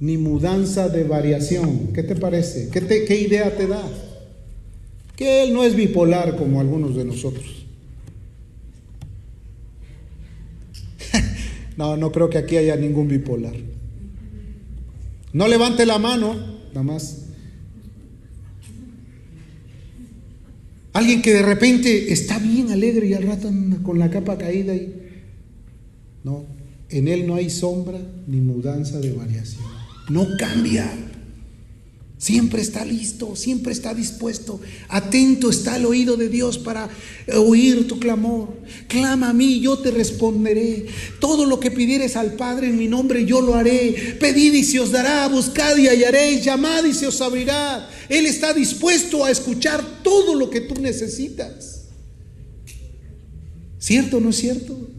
ni 0.00 0.16
mudanza 0.18 0.88
de 0.88 1.04
variación. 1.04 1.92
¿Qué 1.92 2.02
te 2.02 2.16
parece? 2.16 2.68
¿Qué, 2.70 3.04
qué 3.04 3.20
idea 3.20 3.56
te 3.56 3.66
da? 3.66 3.82
Que 5.16 5.44
Él 5.44 5.52
no 5.52 5.64
es 5.64 5.74
bipolar 5.74 6.36
como 6.36 6.60
algunos 6.60 6.96
de 6.96 7.04
nosotros. 7.04 7.66
no, 11.76 11.96
no 11.96 12.12
creo 12.12 12.30
que 12.30 12.38
aquí 12.38 12.56
haya 12.56 12.76
ningún 12.76 13.08
bipolar. 13.08 13.54
No 15.32 15.48
levante 15.48 15.84
la 15.84 15.98
mano, 15.98 16.53
nada 16.74 16.82
más. 16.82 17.26
Alguien 20.92 21.22
que 21.22 21.32
de 21.32 21.42
repente 21.42 22.12
está 22.12 22.38
bien 22.38 22.70
alegre 22.70 23.06
y 23.06 23.14
al 23.14 23.24
rato 23.24 23.50
con 23.82 23.98
la 23.98 24.10
capa 24.10 24.38
caída 24.38 24.74
y 24.74 24.94
no, 26.22 26.44
en 26.88 27.08
él 27.08 27.26
no 27.26 27.34
hay 27.34 27.50
sombra 27.50 27.98
ni 28.26 28.40
mudanza 28.40 28.98
de 29.00 29.12
variación. 29.12 29.64
No 30.08 30.26
cambia. 30.38 30.90
Siempre 32.24 32.62
está 32.62 32.86
listo, 32.86 33.36
siempre 33.36 33.74
está 33.74 33.92
dispuesto. 33.92 34.58
Atento 34.88 35.50
está 35.50 35.76
el 35.76 35.84
oído 35.84 36.16
de 36.16 36.30
Dios 36.30 36.56
para 36.56 36.88
oír 37.36 37.86
tu 37.86 37.98
clamor. 37.98 38.48
Clama 38.88 39.28
a 39.28 39.32
mí, 39.34 39.60
yo 39.60 39.78
te 39.80 39.90
responderé. 39.90 40.86
Todo 41.20 41.44
lo 41.44 41.60
que 41.60 41.70
pidieres 41.70 42.16
al 42.16 42.32
Padre 42.32 42.68
en 42.68 42.78
mi 42.78 42.88
nombre, 42.88 43.26
yo 43.26 43.42
lo 43.42 43.54
haré. 43.54 44.16
Pedid 44.18 44.54
y 44.54 44.64
se 44.64 44.80
os 44.80 44.90
dará, 44.90 45.28
buscad 45.28 45.76
y 45.76 45.86
hallaréis, 45.86 46.42
llamad 46.42 46.86
y 46.86 46.94
se 46.94 47.06
os 47.06 47.20
abrirá. 47.20 47.90
Él 48.08 48.24
está 48.24 48.54
dispuesto 48.54 49.22
a 49.22 49.30
escuchar 49.30 49.84
todo 50.02 50.34
lo 50.34 50.48
que 50.48 50.62
tú 50.62 50.80
necesitas. 50.80 51.88
¿Cierto 53.78 54.16
o 54.16 54.20
no 54.20 54.30
es 54.30 54.36
cierto? 54.36 54.93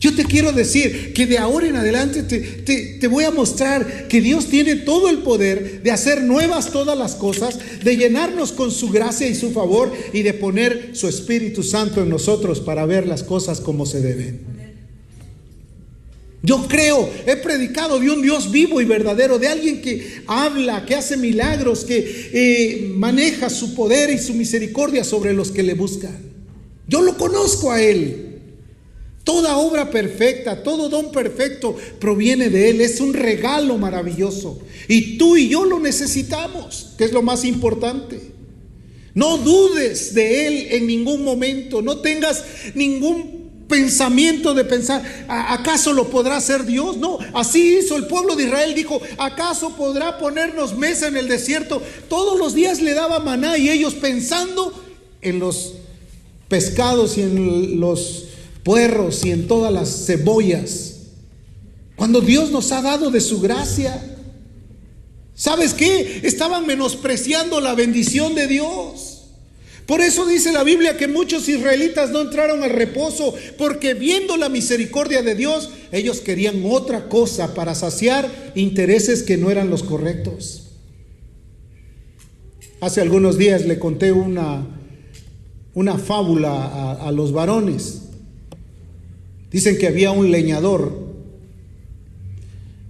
Yo 0.00 0.14
te 0.14 0.24
quiero 0.24 0.52
decir 0.52 1.12
que 1.12 1.26
de 1.26 1.36
ahora 1.36 1.68
en 1.68 1.76
adelante 1.76 2.22
te, 2.22 3.06
voy 3.06 3.24
a 3.24 3.30
mostrar 3.30 4.08
que 4.08 4.22
Dios 4.22 4.46
tiene 4.46 4.76
todo 4.76 5.10
el 5.10 5.18
poder 5.18 5.82
de 5.82 5.90
hacer 5.90 6.22
nuevas 6.22 6.72
todas 6.72 6.96
las 6.96 7.14
cosas, 7.14 7.58
de 7.84 7.96
llenarnos 7.98 8.52
con 8.52 8.70
su 8.70 8.88
gracia 8.88 9.28
y 9.28 9.34
su 9.34 9.50
favor 9.50 9.92
y 10.14 10.22
de 10.22 10.32
poner 10.32 10.92
su 10.94 11.06
Espíritu 11.06 11.62
Santo 11.62 12.02
en 12.02 12.08
nosotros 12.08 12.60
para 12.60 12.86
ver 12.86 13.06
las 13.06 13.22
cosas 13.22 13.60
como 13.60 13.84
se 13.84 14.00
deben. 14.00 14.40
Yo 16.42 16.66
creo, 16.66 17.10
he 17.26 17.36
predicado 17.36 18.00
de 18.00 18.10
un 18.10 18.22
Dios 18.22 18.50
vivo 18.50 18.80
y 18.80 18.86
verdadero, 18.86 19.38
de 19.38 19.48
alguien 19.48 19.82
que 19.82 20.22
habla, 20.26 20.86
que 20.86 20.94
hace 20.94 21.18
milagros, 21.18 21.84
que 21.84 22.30
eh, 22.32 22.90
maneja 22.94 23.50
su 23.50 23.74
poder 23.74 24.08
y 24.08 24.16
su 24.16 24.32
misericordia 24.32 25.04
sobre 25.04 25.34
los 25.34 25.50
que 25.50 25.62
le 25.62 25.74
buscan. 25.74 26.16
Yo 26.88 27.02
lo 27.02 27.18
conozco 27.18 27.70
a 27.70 27.82
Él. 27.82 28.39
Toda 29.24 29.58
obra 29.58 29.90
perfecta, 29.90 30.62
todo 30.62 30.88
don 30.88 31.12
perfecto 31.12 31.76
proviene 31.98 32.48
de 32.48 32.70
Él. 32.70 32.80
Es 32.80 33.00
un 33.00 33.12
regalo 33.12 33.76
maravilloso. 33.76 34.60
Y 34.88 35.18
tú 35.18 35.36
y 35.36 35.48
yo 35.48 35.64
lo 35.64 35.78
necesitamos, 35.78 36.94
que 36.96 37.04
es 37.04 37.12
lo 37.12 37.22
más 37.22 37.44
importante. 37.44 38.20
No 39.14 39.38
dudes 39.38 40.14
de 40.14 40.46
Él 40.46 40.66
en 40.70 40.86
ningún 40.86 41.22
momento. 41.22 41.82
No 41.82 41.98
tengas 41.98 42.44
ningún 42.74 43.40
pensamiento 43.68 44.52
de 44.52 44.64
pensar, 44.64 45.02
¿acaso 45.28 45.92
lo 45.92 46.10
podrá 46.10 46.36
hacer 46.36 46.66
Dios? 46.66 46.96
No, 46.96 47.18
así 47.32 47.78
hizo 47.78 47.96
el 47.96 48.06
pueblo 48.06 48.36
de 48.36 48.44
Israel. 48.44 48.74
Dijo, 48.74 49.00
¿acaso 49.16 49.76
podrá 49.76 50.18
ponernos 50.18 50.76
mesa 50.76 51.06
en 51.06 51.16
el 51.16 51.28
desierto? 51.28 51.80
Todos 52.08 52.38
los 52.38 52.52
días 52.52 52.80
le 52.80 52.94
daba 52.94 53.20
maná 53.20 53.56
y 53.56 53.70
ellos 53.70 53.94
pensando 53.94 54.74
en 55.22 55.38
los 55.38 55.74
pescados 56.48 57.16
y 57.16 57.22
en 57.22 57.80
los 57.80 58.24
puerros 58.62 59.24
y 59.24 59.30
en 59.30 59.48
todas 59.48 59.72
las 59.72 60.06
cebollas. 60.06 60.96
Cuando 61.96 62.20
Dios 62.20 62.50
nos 62.50 62.72
ha 62.72 62.80
dado 62.80 63.10
de 63.10 63.20
su 63.20 63.40
gracia. 63.40 64.02
¿Sabes 65.34 65.74
qué? 65.74 66.20
Estaban 66.22 66.66
menospreciando 66.66 67.60
la 67.60 67.74
bendición 67.74 68.34
de 68.34 68.46
Dios. 68.46 69.10
Por 69.86 70.00
eso 70.00 70.24
dice 70.24 70.52
la 70.52 70.62
Biblia 70.62 70.96
que 70.96 71.08
muchos 71.08 71.48
israelitas 71.48 72.10
no 72.10 72.20
entraron 72.20 72.62
al 72.62 72.70
reposo, 72.70 73.34
porque 73.58 73.94
viendo 73.94 74.36
la 74.36 74.48
misericordia 74.48 75.22
de 75.22 75.34
Dios, 75.34 75.70
ellos 75.90 76.20
querían 76.20 76.62
otra 76.64 77.08
cosa 77.08 77.54
para 77.54 77.74
saciar 77.74 78.52
intereses 78.54 79.22
que 79.22 79.36
no 79.36 79.50
eran 79.50 79.68
los 79.68 79.82
correctos. 79.82 80.68
Hace 82.80 83.00
algunos 83.00 83.36
días 83.36 83.66
le 83.66 83.78
conté 83.78 84.12
una, 84.12 84.66
una 85.74 85.98
fábula 85.98 86.52
a, 86.52 87.08
a 87.08 87.12
los 87.12 87.32
varones. 87.32 88.09
Dicen 89.50 89.78
que 89.78 89.86
había 89.86 90.12
un 90.12 90.30
leñador 90.30 91.10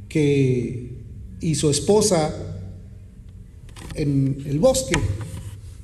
que 0.08 0.90
y 1.40 1.54
su 1.54 1.70
esposa 1.70 2.34
en 3.94 4.42
el 4.46 4.58
bosque. 4.58 4.94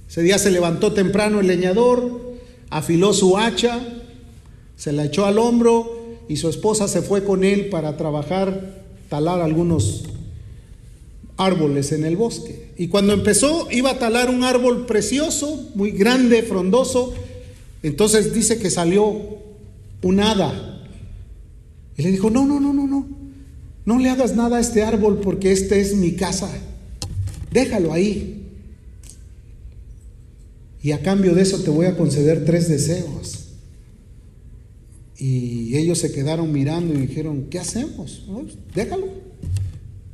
Ese 0.09 0.23
día 0.23 0.39
se 0.39 0.51
levantó 0.51 0.93
temprano 0.93 1.41
el 1.41 1.47
leñador, 1.47 2.35
afiló 2.71 3.13
su 3.13 3.37
hacha, 3.37 3.81
se 4.77 4.93
la 4.93 5.07
echó 5.07 5.27
al 5.27 5.39
hombro 5.39 6.19
y 6.29 6.37
su 6.37 6.49
esposa 6.49 6.89
se 6.89 7.03
fue 7.03 7.25
con 7.25 7.45
él 7.45 7.69
para 7.69 7.97
trabajar, 7.97 8.83
talar 9.09 9.41
algunos 9.41 10.05
árboles 11.37 11.93
en 11.93 12.05
el 12.05 12.17
bosque. 12.17 12.71
Y 12.77 12.89
cuando 12.89 13.13
empezó 13.13 13.69
iba 13.71 13.91
a 13.93 13.99
talar 13.99 14.31
un 14.31 14.45
árbol 14.45 14.87
precioso, 14.87 15.71
muy 15.75 15.91
grande, 15.91 16.43
frondoso, 16.43 17.15
entonces 17.83 18.35
dice 18.35 18.59
que 18.59 18.71
salió 18.71 19.46
un 20.03 20.21
hada. 20.21 20.83
Y 21.97 22.03
le 22.03 22.11
dijo, 22.11 22.31
no, 22.31 22.47
no, 22.47 22.61
no, 22.61 22.73
no, 22.73 22.87
no, 22.87 23.09
no 23.85 23.99
le 23.99 24.11
hagas 24.11 24.37
nada 24.37 24.59
a 24.59 24.61
este 24.61 24.83
árbol 24.83 25.21
porque 25.21 25.53
este 25.53 25.81
es 25.81 25.97
mi 25.97 26.13
casa. 26.13 26.51
Déjalo 27.51 27.93
ahí. 27.93 28.45
Y 30.83 30.93
a 30.93 31.03
cambio 31.03 31.35
de 31.35 31.43
eso 31.43 31.63
te 31.63 31.71
voy 31.71 31.87
a 31.87 31.97
conceder 31.97 32.45
tres 32.45 32.69
deseos. 32.69 33.45
Y 35.19 35.77
ellos 35.77 35.99
se 35.99 36.13
quedaron 36.13 36.53
mirando 36.53 36.93
y 36.93 37.07
dijeron, 37.07 37.47
¿qué 37.51 37.59
hacemos? 37.59 38.25
Pues, 38.31 38.59
déjalo. 38.75 39.09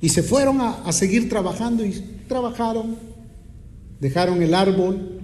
Y 0.01 0.11
se 0.11 0.23
fueron 0.23 0.61
a 0.61 0.91
seguir 0.93 1.29
trabajando 1.29 1.85
y 1.85 1.93
trabajaron, 2.29 2.97
dejaron 4.01 4.43
el 4.43 4.55
árbol, 4.55 5.21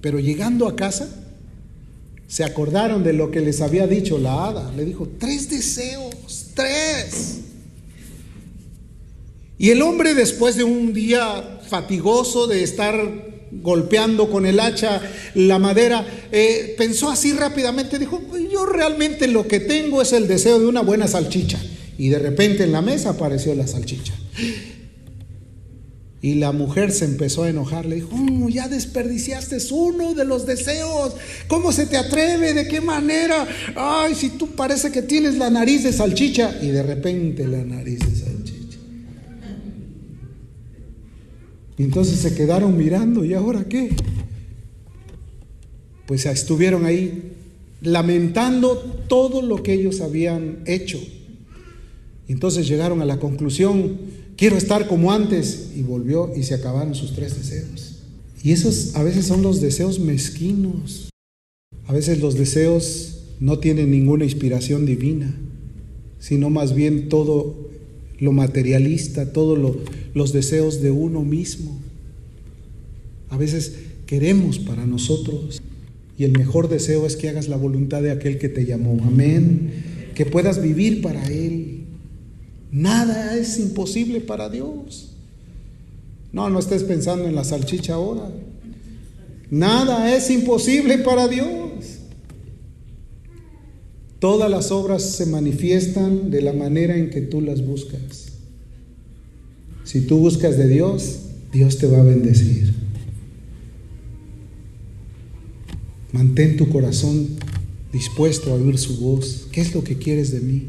pero 0.00 0.18
llegando 0.18 0.68
a 0.68 0.76
casa, 0.76 1.21
se 2.32 2.44
acordaron 2.44 3.04
de 3.04 3.12
lo 3.12 3.30
que 3.30 3.42
les 3.42 3.60
había 3.60 3.86
dicho 3.86 4.16
la 4.16 4.46
hada. 4.46 4.72
Le 4.74 4.86
dijo, 4.86 5.06
tres 5.18 5.50
deseos, 5.50 6.46
tres. 6.54 7.40
Y 9.58 9.68
el 9.68 9.82
hombre 9.82 10.14
después 10.14 10.56
de 10.56 10.64
un 10.64 10.94
día 10.94 11.60
fatigoso 11.68 12.46
de 12.46 12.62
estar 12.62 12.96
golpeando 13.50 14.30
con 14.30 14.46
el 14.46 14.60
hacha 14.60 15.02
la 15.34 15.58
madera, 15.58 16.06
eh, 16.32 16.74
pensó 16.78 17.10
así 17.10 17.34
rápidamente, 17.34 17.98
dijo, 17.98 18.22
yo 18.50 18.64
realmente 18.64 19.28
lo 19.28 19.46
que 19.46 19.60
tengo 19.60 20.00
es 20.00 20.14
el 20.14 20.26
deseo 20.26 20.58
de 20.58 20.66
una 20.66 20.80
buena 20.80 21.08
salchicha. 21.08 21.60
Y 21.98 22.08
de 22.08 22.18
repente 22.18 22.64
en 22.64 22.72
la 22.72 22.80
mesa 22.80 23.10
apareció 23.10 23.54
la 23.54 23.66
salchicha. 23.66 24.14
Y 26.24 26.34
la 26.36 26.52
mujer 26.52 26.92
se 26.92 27.04
empezó 27.04 27.42
a 27.42 27.50
enojar, 27.50 27.84
le 27.84 27.96
dijo, 27.96 28.10
oh, 28.12 28.48
ya 28.48 28.68
desperdiciaste 28.68 29.58
uno 29.72 30.14
de 30.14 30.24
los 30.24 30.46
deseos, 30.46 31.14
¿cómo 31.48 31.72
se 31.72 31.84
te 31.86 31.96
atreve? 31.96 32.54
¿De 32.54 32.68
qué 32.68 32.80
manera? 32.80 33.44
Ay, 33.74 34.14
si 34.14 34.30
tú 34.30 34.46
parece 34.52 34.92
que 34.92 35.02
tienes 35.02 35.36
la 35.36 35.50
nariz 35.50 35.82
de 35.82 35.92
salchicha 35.92 36.56
y 36.62 36.68
de 36.68 36.84
repente 36.84 37.44
la 37.48 37.64
nariz 37.64 37.98
de 37.98 38.14
salchicha. 38.14 38.78
Y 41.76 41.82
entonces 41.82 42.20
se 42.20 42.36
quedaron 42.36 42.76
mirando, 42.76 43.24
¿y 43.24 43.34
ahora 43.34 43.64
qué? 43.64 43.90
Pues 46.06 46.24
estuvieron 46.26 46.86
ahí 46.86 47.32
lamentando 47.80 48.76
todo 49.08 49.42
lo 49.42 49.64
que 49.64 49.72
ellos 49.72 50.00
habían 50.00 50.58
hecho. 50.66 51.00
Entonces 52.28 52.68
llegaron 52.68 53.02
a 53.02 53.04
la 53.04 53.18
conclusión, 53.18 54.21
quiero 54.42 54.56
estar 54.56 54.88
como 54.88 55.12
antes. 55.12 55.70
Y 55.76 55.82
volvió 55.82 56.32
y 56.36 56.42
se 56.42 56.54
acabaron 56.54 56.96
sus 56.96 57.14
tres 57.14 57.36
deseos. 57.36 58.00
Y 58.42 58.50
esos 58.50 58.96
a 58.96 59.04
veces 59.04 59.24
son 59.24 59.40
los 59.40 59.60
deseos 59.60 60.00
mezquinos. 60.00 61.10
A 61.86 61.92
veces 61.92 62.18
los 62.18 62.34
deseos 62.34 63.20
no 63.38 63.60
tienen 63.60 63.92
ninguna 63.92 64.24
inspiración 64.24 64.84
divina, 64.84 65.32
sino 66.18 66.50
más 66.50 66.74
bien 66.74 67.08
todo 67.08 67.70
lo 68.18 68.32
materialista, 68.32 69.32
todos 69.32 69.76
los 70.12 70.32
deseos 70.32 70.82
de 70.82 70.90
uno 70.90 71.22
mismo. 71.22 71.78
A 73.28 73.36
veces 73.36 73.74
queremos 74.06 74.58
para 74.58 74.86
nosotros 74.86 75.62
y 76.18 76.24
el 76.24 76.32
mejor 76.32 76.68
deseo 76.68 77.06
es 77.06 77.14
que 77.14 77.28
hagas 77.28 77.46
la 77.46 77.56
voluntad 77.56 78.02
de 78.02 78.10
aquel 78.10 78.38
que 78.38 78.48
te 78.48 78.66
llamó. 78.66 78.98
Amén. 79.04 79.70
Que 80.16 80.26
puedas 80.26 80.60
vivir 80.60 81.00
para 81.00 81.24
Él 81.28 81.71
Nada 82.72 83.36
es 83.36 83.58
imposible 83.58 84.22
para 84.22 84.48
Dios. 84.48 85.10
No, 86.32 86.48
no 86.48 86.58
estés 86.58 86.82
pensando 86.82 87.28
en 87.28 87.34
la 87.34 87.44
salchicha 87.44 87.94
ahora. 87.94 88.30
Nada 89.50 90.16
es 90.16 90.30
imposible 90.30 90.96
para 90.98 91.28
Dios. 91.28 91.98
Todas 94.18 94.50
las 94.50 94.70
obras 94.70 95.02
se 95.02 95.26
manifiestan 95.26 96.30
de 96.30 96.40
la 96.40 96.54
manera 96.54 96.96
en 96.96 97.10
que 97.10 97.20
tú 97.20 97.42
las 97.42 97.64
buscas. 97.64 98.28
Si 99.84 100.00
tú 100.00 100.16
buscas 100.16 100.56
de 100.56 100.68
Dios, 100.68 101.18
Dios 101.52 101.76
te 101.76 101.86
va 101.86 102.00
a 102.00 102.04
bendecir. 102.04 102.72
Mantén 106.12 106.56
tu 106.56 106.70
corazón 106.70 107.28
dispuesto 107.92 108.50
a 108.50 108.54
oír 108.54 108.78
su 108.78 108.98
voz. 108.98 109.48
¿Qué 109.52 109.60
es 109.60 109.74
lo 109.74 109.84
que 109.84 109.98
quieres 109.98 110.30
de 110.30 110.40
mí? 110.40 110.68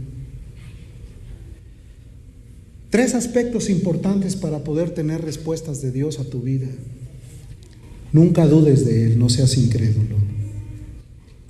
Tres 2.94 3.16
aspectos 3.16 3.72
importantes 3.72 4.36
para 4.36 4.64
poder 4.64 4.92
tener 4.92 5.20
respuestas 5.20 5.82
de 5.82 5.92
Dios 5.92 6.20
a 6.20 6.26
tu 6.26 6.42
vida. 6.42 6.68
Nunca 8.12 8.46
dudes 8.46 8.86
de 8.86 9.06
Él, 9.08 9.18
no 9.18 9.30
seas 9.30 9.58
incrédulo. 9.58 10.18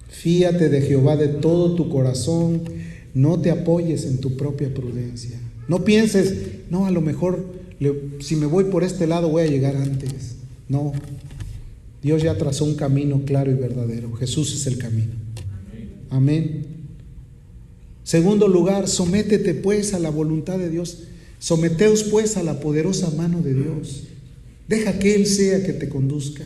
Fíate 0.08 0.70
de 0.70 0.80
Jehová 0.80 1.18
de 1.18 1.28
todo 1.28 1.76
tu 1.76 1.90
corazón, 1.90 2.62
no 3.14 3.42
te 3.42 3.52
apoyes 3.52 4.06
en 4.06 4.20
tu 4.20 4.38
propia 4.38 4.74
prudencia. 4.74 5.38
No 5.68 5.84
pienses, 5.84 6.34
no, 6.70 6.86
a 6.86 6.92
lo 6.92 7.02
mejor 7.02 7.46
si 8.22 8.38
me 8.38 8.46
voy 8.46 8.64
por 8.64 8.86
este 8.86 9.06
lado 9.06 9.28
voy 9.28 9.44
a 9.44 9.48
llegar 9.48 9.76
antes. 9.76 10.38
No, 10.70 10.94
Dios 12.02 12.24
ya 12.24 12.38
trazó 12.38 12.64
un 12.64 12.76
camino 12.76 13.24
claro 13.26 13.52
y 13.52 13.56
verdadero. 13.56 14.14
Jesús 14.14 14.56
es 14.56 14.66
el 14.66 14.78
camino. 14.78 15.12
Amén. 16.10 16.68
Segundo 18.06 18.48
lugar, 18.48 18.88
sométete 18.88 19.54
pues 19.54 19.94
a 19.94 20.00
la 20.00 20.10
voluntad 20.10 20.58
de 20.58 20.70
Dios. 20.70 21.10
Someteos 21.44 22.06
pues 22.06 22.38
a 22.38 22.44
la 22.44 22.62
poderosa 22.62 23.10
mano 23.10 23.42
de 23.42 23.54
Dios. 23.54 24.04
Deja 24.70 24.98
que 24.98 25.14
Él 25.14 25.28
sea 25.28 25.62
que 25.62 25.74
te 25.74 25.90
conduzca. 25.90 26.46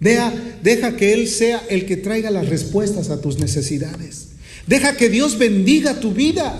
Deja, 0.00 0.32
deja 0.62 0.96
que 0.96 1.12
Él 1.12 1.28
sea 1.28 1.62
el 1.68 1.84
que 1.84 1.98
traiga 1.98 2.30
las 2.30 2.48
respuestas 2.48 3.10
a 3.10 3.20
tus 3.20 3.38
necesidades. 3.38 4.28
Deja 4.66 4.96
que 4.96 5.10
Dios 5.10 5.36
bendiga 5.36 6.00
tu 6.00 6.14
vida. 6.14 6.58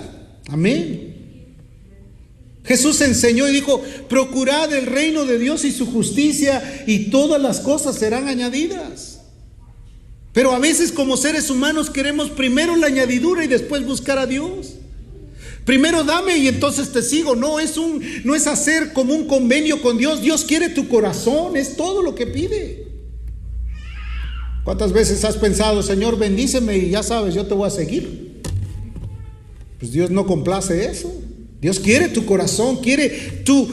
Amén. 0.49 1.15
Jesús 2.63 3.01
enseñó 3.01 3.49
y 3.49 3.53
dijo, 3.53 3.81
procurad 4.07 4.71
el 4.71 4.85
reino 4.85 5.25
de 5.25 5.39
Dios 5.39 5.65
y 5.65 5.71
su 5.71 5.87
justicia 5.87 6.83
y 6.85 7.05
todas 7.09 7.41
las 7.41 7.59
cosas 7.59 7.95
serán 7.95 8.27
añadidas. 8.27 9.21
Pero 10.31 10.51
a 10.51 10.59
veces 10.59 10.91
como 10.91 11.17
seres 11.17 11.49
humanos 11.49 11.89
queremos 11.89 12.29
primero 12.29 12.75
la 12.75 12.85
añadidura 12.85 13.43
y 13.43 13.47
después 13.47 13.83
buscar 13.83 14.19
a 14.19 14.27
Dios. 14.27 14.75
Primero 15.67 16.05
dame 16.05 16.37
y 16.37 16.47
entonces 16.47 16.93
te 16.93 17.01
sigo. 17.01 17.35
No 17.35 17.59
es 17.59 17.75
un 17.75 18.01
no 18.23 18.35
es 18.35 18.47
hacer 18.47 18.93
como 18.93 19.13
un 19.13 19.27
convenio 19.27 19.81
con 19.81 19.97
Dios. 19.97 20.21
Dios 20.21 20.45
quiere 20.45 20.69
tu 20.69 20.87
corazón, 20.87 21.57
es 21.57 21.75
todo 21.75 22.01
lo 22.01 22.15
que 22.15 22.25
pide. 22.25 22.87
¿Cuántas 24.63 24.93
veces 24.93 25.25
has 25.25 25.35
pensado, 25.35 25.83
Señor, 25.83 26.17
bendíceme 26.17 26.77
y 26.77 26.91
ya 26.91 27.03
sabes, 27.03 27.35
yo 27.35 27.45
te 27.45 27.53
voy 27.53 27.67
a 27.67 27.69
seguir? 27.69 28.41
Pues 29.77 29.91
Dios 29.91 30.09
no 30.09 30.25
complace 30.25 30.89
eso. 30.89 31.13
Dios 31.59 31.81
quiere 31.81 32.07
tu 32.07 32.25
corazón, 32.25 32.77
quiere 32.77 33.09
tu 33.43 33.67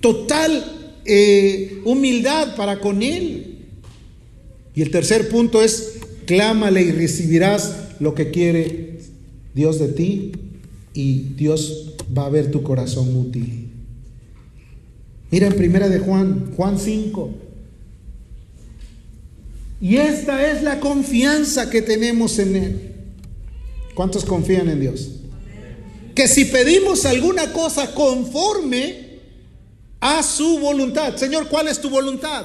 total 0.00 1.00
eh, 1.04 1.80
humildad 1.84 2.54
para 2.54 2.78
con 2.78 3.02
Él. 3.02 3.66
Y 4.76 4.82
el 4.82 4.92
tercer 4.92 5.28
punto 5.28 5.60
es, 5.60 5.94
clámale 6.24 6.82
y 6.82 6.92
recibirás 6.92 7.74
lo 7.98 8.14
que 8.14 8.30
quiere 8.30 9.00
Dios 9.54 9.80
de 9.80 9.88
ti 9.88 10.32
y 10.94 11.34
Dios 11.36 11.94
va 12.16 12.26
a 12.26 12.30
ver 12.30 12.50
tu 12.50 12.62
corazón 12.62 13.16
útil. 13.16 13.70
Mira 15.30 15.46
en 15.46 15.54
primera 15.54 15.88
de 15.88 15.98
Juan, 15.98 16.52
Juan 16.56 16.78
5. 16.78 17.30
Y 19.80 19.96
esta 19.96 20.50
es 20.50 20.62
la 20.62 20.78
confianza 20.78 21.70
que 21.70 21.82
tenemos 21.82 22.38
en 22.38 22.56
Él. 22.56 22.92
¿Cuántos 23.94 24.24
confían 24.24 24.68
en 24.68 24.80
Dios? 24.80 25.08
Que 26.14 26.28
si 26.28 26.44
pedimos 26.44 27.04
alguna 27.06 27.52
cosa 27.52 27.94
conforme 27.94 29.20
a 30.00 30.22
su 30.22 30.58
voluntad. 30.58 31.16
Señor, 31.16 31.48
¿cuál 31.48 31.68
es 31.68 31.80
tu 31.80 31.88
voluntad? 31.88 32.44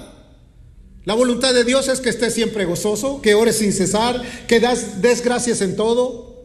La 1.05 1.13
voluntad 1.13 1.53
de 1.53 1.63
Dios 1.63 1.87
es 1.87 1.99
que 1.99 2.09
estés 2.09 2.33
siempre 2.33 2.65
gozoso, 2.65 3.21
que 3.21 3.33
ores 3.33 3.57
sin 3.57 3.73
cesar, 3.73 4.21
que 4.47 4.59
das, 4.59 5.01
des 5.01 5.23
gracias 5.23 5.61
en 5.61 5.75
todo. 5.75 6.36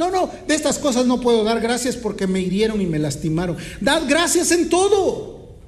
No, 0.00 0.10
no, 0.10 0.30
de 0.48 0.54
estas 0.54 0.78
cosas 0.78 1.04
no 1.04 1.20
puedo 1.20 1.44
dar 1.44 1.60
gracias 1.60 1.94
porque 1.94 2.26
me 2.26 2.40
hirieron 2.40 2.80
y 2.80 2.86
me 2.86 2.98
lastimaron. 2.98 3.58
Dad 3.82 4.04
gracias 4.08 4.50
en 4.50 4.70
todo. 4.70 5.58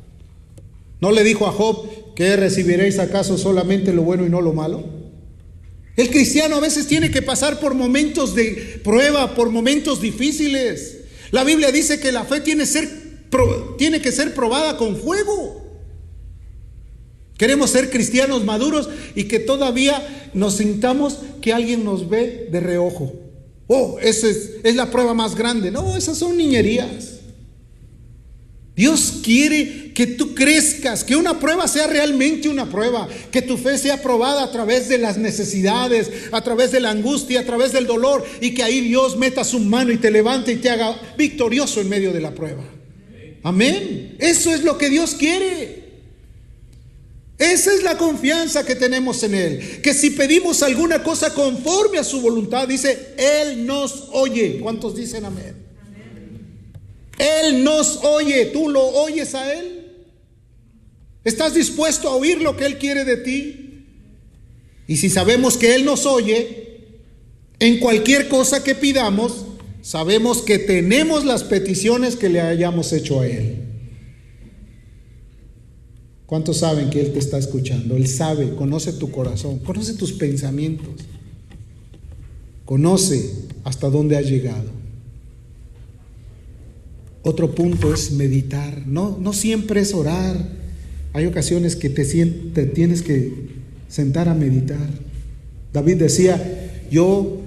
¿No 1.02 1.12
le 1.12 1.22
dijo 1.22 1.46
a 1.46 1.52
Job 1.52 2.14
que 2.14 2.34
recibiréis 2.36 2.98
acaso 2.98 3.36
solamente 3.36 3.92
lo 3.92 4.04
bueno 4.04 4.24
y 4.24 4.30
no 4.30 4.40
lo 4.40 4.54
malo? 4.54 4.84
El 5.96 6.08
cristiano 6.08 6.56
a 6.56 6.60
veces 6.60 6.86
tiene 6.86 7.10
que 7.10 7.20
pasar 7.20 7.60
por 7.60 7.74
momentos 7.74 8.34
de 8.34 8.80
prueba, 8.82 9.34
por 9.34 9.50
momentos 9.50 10.00
difíciles. 10.00 11.00
La 11.30 11.44
Biblia 11.44 11.70
dice 11.70 12.00
que 12.00 12.10
la 12.10 12.24
fe 12.24 12.40
tiene, 12.40 12.64
tiene 13.76 14.00
que 14.00 14.12
ser 14.12 14.32
probada 14.32 14.78
con 14.78 14.96
fuego. 14.96 15.62
Queremos 17.36 17.68
ser 17.68 17.90
cristianos 17.90 18.46
maduros 18.46 18.88
y 19.14 19.24
que 19.24 19.40
todavía 19.40 20.30
nos 20.32 20.56
sintamos 20.56 21.18
que 21.42 21.52
alguien 21.52 21.84
nos 21.84 22.08
ve 22.08 22.48
de 22.50 22.60
reojo. 22.60 23.12
Oh, 23.66 23.98
esa 24.00 24.28
es, 24.28 24.74
la 24.74 24.90
prueba 24.90 25.14
más 25.14 25.34
grande. 25.34 25.70
No, 25.70 25.96
esas 25.96 26.18
son 26.18 26.36
niñerías. 26.36 27.20
Dios 28.74 29.20
quiere 29.22 29.92
que 29.92 30.06
tú 30.06 30.34
crezcas, 30.34 31.04
que 31.04 31.14
una 31.14 31.38
prueba 31.38 31.68
sea 31.68 31.86
realmente 31.86 32.48
una 32.48 32.70
prueba, 32.70 33.06
que 33.30 33.42
tu 33.42 33.58
fe 33.58 33.76
sea 33.76 34.00
probada 34.00 34.42
a 34.42 34.50
través 34.50 34.88
de 34.88 34.96
las 34.96 35.18
necesidades, 35.18 36.10
a 36.32 36.40
través 36.42 36.72
de 36.72 36.80
la 36.80 36.90
angustia, 36.90 37.40
a 37.40 37.44
través 37.44 37.72
del 37.72 37.86
dolor, 37.86 38.24
y 38.40 38.54
que 38.54 38.62
ahí 38.62 38.80
Dios 38.80 39.18
meta 39.18 39.44
su 39.44 39.58
mano 39.58 39.92
y 39.92 39.98
te 39.98 40.10
levante 40.10 40.52
y 40.52 40.56
te 40.56 40.70
haga 40.70 40.98
victorioso 41.18 41.82
en 41.82 41.90
medio 41.90 42.12
de 42.12 42.20
la 42.20 42.34
prueba. 42.34 42.64
Amén. 43.42 44.16
Eso 44.18 44.54
es 44.54 44.64
lo 44.64 44.78
que 44.78 44.88
Dios 44.88 45.14
quiere. 45.14 45.81
Esa 47.42 47.74
es 47.74 47.82
la 47.82 47.98
confianza 47.98 48.64
que 48.64 48.76
tenemos 48.76 49.20
en 49.24 49.34
Él. 49.34 49.80
Que 49.82 49.94
si 49.94 50.10
pedimos 50.10 50.62
alguna 50.62 51.02
cosa 51.02 51.34
conforme 51.34 51.98
a 51.98 52.04
su 52.04 52.20
voluntad, 52.20 52.68
dice, 52.68 53.14
Él 53.16 53.66
nos 53.66 54.10
oye. 54.12 54.60
¿Cuántos 54.60 54.94
dicen 54.94 55.24
amén? 55.24 55.56
Él 57.18 57.64
nos 57.64 57.96
oye. 58.04 58.46
¿Tú 58.46 58.68
lo 58.68 58.86
oyes 58.86 59.34
a 59.34 59.52
Él? 59.54 59.90
¿Estás 61.24 61.54
dispuesto 61.54 62.08
a 62.08 62.14
oír 62.14 62.40
lo 62.40 62.56
que 62.56 62.64
Él 62.64 62.78
quiere 62.78 63.04
de 63.04 63.16
ti? 63.16 63.86
Y 64.86 64.96
si 64.98 65.10
sabemos 65.10 65.56
que 65.56 65.74
Él 65.74 65.84
nos 65.84 66.06
oye, 66.06 66.92
en 67.58 67.80
cualquier 67.80 68.28
cosa 68.28 68.62
que 68.62 68.76
pidamos, 68.76 69.46
sabemos 69.82 70.42
que 70.42 70.60
tenemos 70.60 71.24
las 71.24 71.42
peticiones 71.42 72.14
que 72.14 72.28
le 72.28 72.40
hayamos 72.40 72.92
hecho 72.92 73.20
a 73.20 73.26
Él. 73.26 73.71
¿Cuántos 76.26 76.58
saben 76.58 76.90
que 76.90 77.00
Él 77.00 77.12
te 77.12 77.18
está 77.18 77.38
escuchando? 77.38 77.96
Él 77.96 78.06
sabe, 78.06 78.54
conoce 78.54 78.92
tu 78.92 79.10
corazón, 79.10 79.58
conoce 79.58 79.94
tus 79.94 80.12
pensamientos, 80.12 80.94
conoce 82.64 83.32
hasta 83.64 83.90
dónde 83.90 84.16
has 84.16 84.26
llegado. 84.26 84.70
Otro 87.22 87.54
punto 87.54 87.92
es 87.94 88.12
meditar. 88.12 88.86
No, 88.86 89.16
no 89.20 89.32
siempre 89.32 89.80
es 89.80 89.94
orar. 89.94 90.36
Hay 91.12 91.26
ocasiones 91.26 91.76
que 91.76 91.90
te, 91.90 92.04
te 92.04 92.66
tienes 92.66 93.02
que 93.02 93.32
sentar 93.88 94.28
a 94.28 94.34
meditar. 94.34 94.88
David 95.72 95.96
decía, 95.98 96.86
yo 96.90 97.40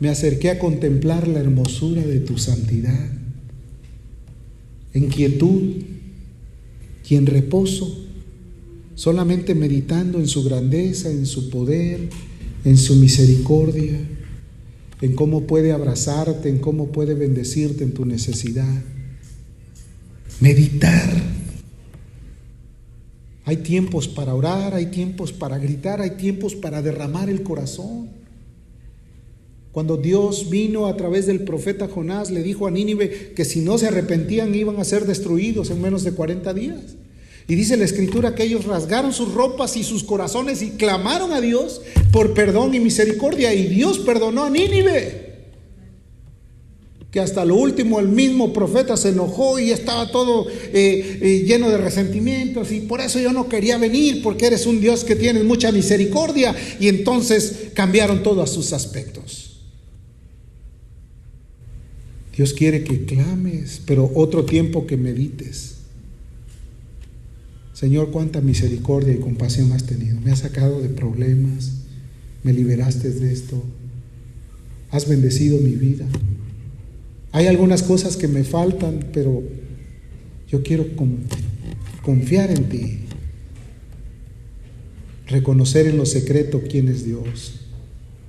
me 0.00 0.08
acerqué 0.08 0.50
a 0.50 0.58
contemplar 0.58 1.28
la 1.28 1.40
hermosura 1.40 2.02
de 2.02 2.18
tu 2.18 2.36
santidad, 2.36 3.08
en 4.92 5.08
quietud 5.08 5.82
y 7.08 7.14
en 7.14 7.26
reposo 7.26 8.01
solamente 8.94 9.54
meditando 9.54 10.18
en 10.18 10.28
su 10.28 10.44
grandeza, 10.44 11.10
en 11.10 11.26
su 11.26 11.50
poder, 11.50 12.08
en 12.64 12.76
su 12.76 12.96
misericordia, 12.96 13.98
en 15.00 15.14
cómo 15.14 15.46
puede 15.46 15.72
abrazarte, 15.72 16.48
en 16.48 16.58
cómo 16.58 16.92
puede 16.92 17.14
bendecirte 17.14 17.84
en 17.84 17.92
tu 17.92 18.04
necesidad. 18.04 18.82
Meditar. 20.40 21.10
Hay 23.44 23.58
tiempos 23.58 24.06
para 24.06 24.34
orar, 24.34 24.74
hay 24.74 24.86
tiempos 24.86 25.32
para 25.32 25.58
gritar, 25.58 26.00
hay 26.00 26.12
tiempos 26.12 26.54
para 26.54 26.80
derramar 26.80 27.28
el 27.28 27.42
corazón. 27.42 28.10
Cuando 29.72 29.96
Dios 29.96 30.50
vino 30.50 30.86
a 30.86 30.96
través 30.96 31.26
del 31.26 31.40
profeta 31.40 31.88
Jonás, 31.88 32.30
le 32.30 32.42
dijo 32.42 32.66
a 32.66 32.70
Nínive 32.70 33.32
que 33.34 33.44
si 33.44 33.60
no 33.60 33.78
se 33.78 33.88
arrepentían 33.88 34.54
iban 34.54 34.78
a 34.78 34.84
ser 34.84 35.06
destruidos 35.06 35.70
en 35.70 35.80
menos 35.80 36.04
de 36.04 36.12
40 36.12 36.54
días. 36.54 36.96
Y 37.48 37.54
dice 37.54 37.76
la 37.76 37.84
escritura 37.84 38.34
que 38.34 38.44
ellos 38.44 38.64
rasgaron 38.64 39.12
sus 39.12 39.32
ropas 39.34 39.76
y 39.76 39.84
sus 39.84 40.04
corazones 40.04 40.62
y 40.62 40.70
clamaron 40.70 41.32
a 41.32 41.40
Dios 41.40 41.82
por 42.12 42.34
perdón 42.34 42.74
y 42.74 42.80
misericordia. 42.80 43.52
Y 43.52 43.66
Dios 43.66 43.98
perdonó 43.98 44.44
a 44.44 44.50
Nínive. 44.50 45.32
que 47.10 47.20
hasta 47.20 47.44
lo 47.44 47.56
último 47.56 48.00
el 48.00 48.08
mismo 48.08 48.54
profeta 48.54 48.96
se 48.96 49.10
enojó 49.10 49.58
y 49.58 49.70
estaba 49.70 50.10
todo 50.10 50.48
eh, 50.48 51.18
eh, 51.20 51.44
lleno 51.46 51.68
de 51.68 51.76
resentimientos 51.76 52.72
y 52.72 52.80
por 52.80 53.02
eso 53.02 53.18
yo 53.18 53.34
no 53.34 53.50
quería 53.50 53.76
venir 53.76 54.22
porque 54.22 54.46
eres 54.46 54.64
un 54.64 54.80
Dios 54.80 55.04
que 55.04 55.14
tiene 55.14 55.42
mucha 55.42 55.70
misericordia 55.72 56.56
y 56.80 56.88
entonces 56.88 57.66
cambiaron 57.74 58.22
todos 58.22 58.48
sus 58.50 58.72
aspectos. 58.72 59.60
Dios 62.34 62.54
quiere 62.54 62.82
que 62.82 63.04
clames, 63.04 63.82
pero 63.84 64.10
otro 64.14 64.46
tiempo 64.46 64.86
que 64.86 64.96
medites. 64.96 65.81
Señor, 67.82 68.12
cuánta 68.12 68.40
misericordia 68.40 69.12
y 69.12 69.16
compasión 69.16 69.72
has 69.72 69.82
tenido. 69.82 70.20
Me 70.20 70.30
has 70.30 70.38
sacado 70.38 70.80
de 70.80 70.88
problemas, 70.88 71.72
me 72.44 72.52
liberaste 72.52 73.10
de 73.10 73.32
esto, 73.32 73.60
has 74.92 75.08
bendecido 75.08 75.58
mi 75.58 75.72
vida. 75.72 76.06
Hay 77.32 77.48
algunas 77.48 77.82
cosas 77.82 78.16
que 78.16 78.28
me 78.28 78.44
faltan, 78.44 79.08
pero 79.12 79.42
yo 80.48 80.62
quiero 80.62 80.86
confiar 82.02 82.52
en 82.52 82.68
ti. 82.68 82.98
Reconocer 85.26 85.88
en 85.88 85.96
lo 85.96 86.06
secreto 86.06 86.62
quién 86.70 86.86
es 86.86 87.04
Dios, 87.04 87.62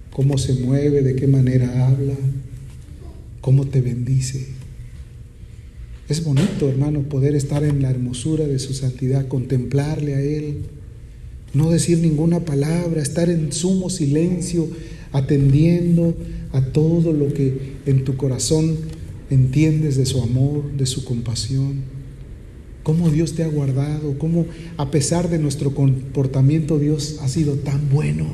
cómo 0.10 0.40
se 0.40 0.56
mueve, 0.56 1.04
de 1.04 1.16
qué 1.16 1.28
manera 1.28 1.90
habla, 1.90 2.16
cómo 3.40 3.68
te 3.68 3.82
bendice. 3.82 4.48
Es 6.10 6.24
bonito, 6.24 6.68
hermano, 6.68 7.04
poder 7.04 7.34
estar 7.34 7.64
en 7.64 7.82
la 7.82 7.90
hermosura 7.90 8.46
de 8.46 8.60
su 8.60 8.74
santidad, 8.74 9.28
contemplarle 9.28 10.16
a 10.16 10.22
Él, 10.22 10.58
no 11.54 11.70
decir 11.70 12.00
ninguna 12.00 12.42
palabra, 12.42 13.02
estar 13.02 13.30
en 13.30 13.54
sumo 13.54 13.90
silencio, 13.90 14.68
atendiendo 15.14 16.16
a 16.52 16.62
todo 16.62 17.14
lo 17.14 17.34
que 17.34 17.78
en 17.86 18.04
tu 18.04 18.18
corazón 18.18 18.76
entiendes 19.30 19.96
de 19.96 20.06
su 20.06 20.22
amor, 20.22 20.72
de 20.74 20.86
su 20.86 21.06
compasión, 21.06 21.84
cómo 22.84 23.10
Dios 23.10 23.34
te 23.34 23.44
ha 23.44 23.48
guardado, 23.48 24.18
cómo 24.18 24.46
a 24.76 24.92
pesar 24.92 25.30
de 25.30 25.40
nuestro 25.40 25.74
comportamiento 25.74 26.80
Dios 26.80 27.20
ha 27.22 27.30
sido 27.30 27.56
tan 27.56 27.90
bueno. 27.90 28.26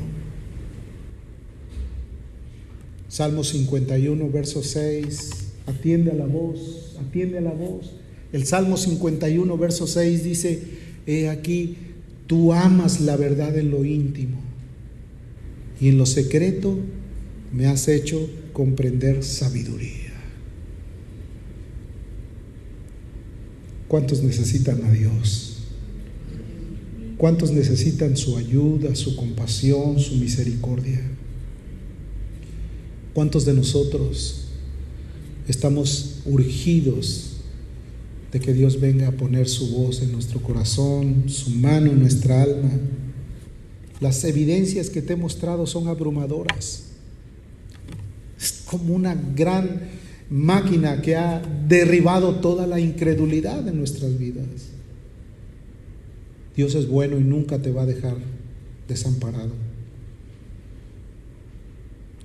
Salmo 3.08 3.44
51, 3.44 4.30
verso 4.30 4.62
6, 4.62 5.49
atiende 5.66 6.10
a 6.10 6.14
la 6.14 6.26
voz, 6.26 6.96
atiende 7.00 7.38
a 7.38 7.42
la 7.42 7.52
voz. 7.52 7.92
El 8.32 8.46
Salmo 8.46 8.76
51, 8.76 9.56
verso 9.58 9.86
6 9.86 10.24
dice, 10.24 10.62
he 11.06 11.28
aquí, 11.28 11.76
tú 12.26 12.52
amas 12.52 13.00
la 13.00 13.16
verdad 13.16 13.58
en 13.58 13.70
lo 13.70 13.84
íntimo 13.84 14.38
y 15.80 15.88
en 15.88 15.98
lo 15.98 16.06
secreto 16.06 16.78
me 17.52 17.66
has 17.66 17.88
hecho 17.88 18.28
comprender 18.52 19.24
sabiduría. 19.24 20.12
¿Cuántos 23.88 24.22
necesitan 24.22 24.84
a 24.84 24.92
Dios? 24.92 25.56
¿Cuántos 27.16 27.50
necesitan 27.50 28.16
su 28.16 28.36
ayuda, 28.36 28.94
su 28.94 29.16
compasión, 29.16 29.98
su 29.98 30.14
misericordia? 30.16 31.00
¿Cuántos 33.12 33.44
de 33.44 33.54
nosotros 33.54 34.39
estamos 35.50 36.20
urgidos 36.24 37.30
de 38.32 38.40
que 38.40 38.52
Dios 38.52 38.80
venga 38.80 39.08
a 39.08 39.12
poner 39.12 39.48
su 39.48 39.70
voz 39.70 40.02
en 40.02 40.12
nuestro 40.12 40.40
corazón, 40.40 41.24
su 41.26 41.50
mano 41.50 41.90
en 41.90 42.00
nuestra 42.00 42.42
alma? 42.42 42.70
Las 44.00 44.24
evidencias 44.24 44.88
que 44.88 45.02
te 45.02 45.14
he 45.14 45.16
mostrado 45.16 45.66
son 45.66 45.88
abrumadoras. 45.88 46.84
Es 48.38 48.62
como 48.64 48.94
una 48.94 49.14
gran 49.14 49.88
máquina 50.30 51.02
que 51.02 51.16
ha 51.16 51.42
derribado 51.68 52.36
toda 52.36 52.66
la 52.66 52.80
incredulidad 52.80 53.66
en 53.68 53.76
nuestras 53.76 54.16
vidas. 54.16 54.46
Dios 56.56 56.74
es 56.74 56.88
bueno 56.88 57.18
y 57.18 57.24
nunca 57.24 57.58
te 57.58 57.72
va 57.72 57.82
a 57.82 57.86
dejar 57.86 58.16
desamparado. 58.88 59.52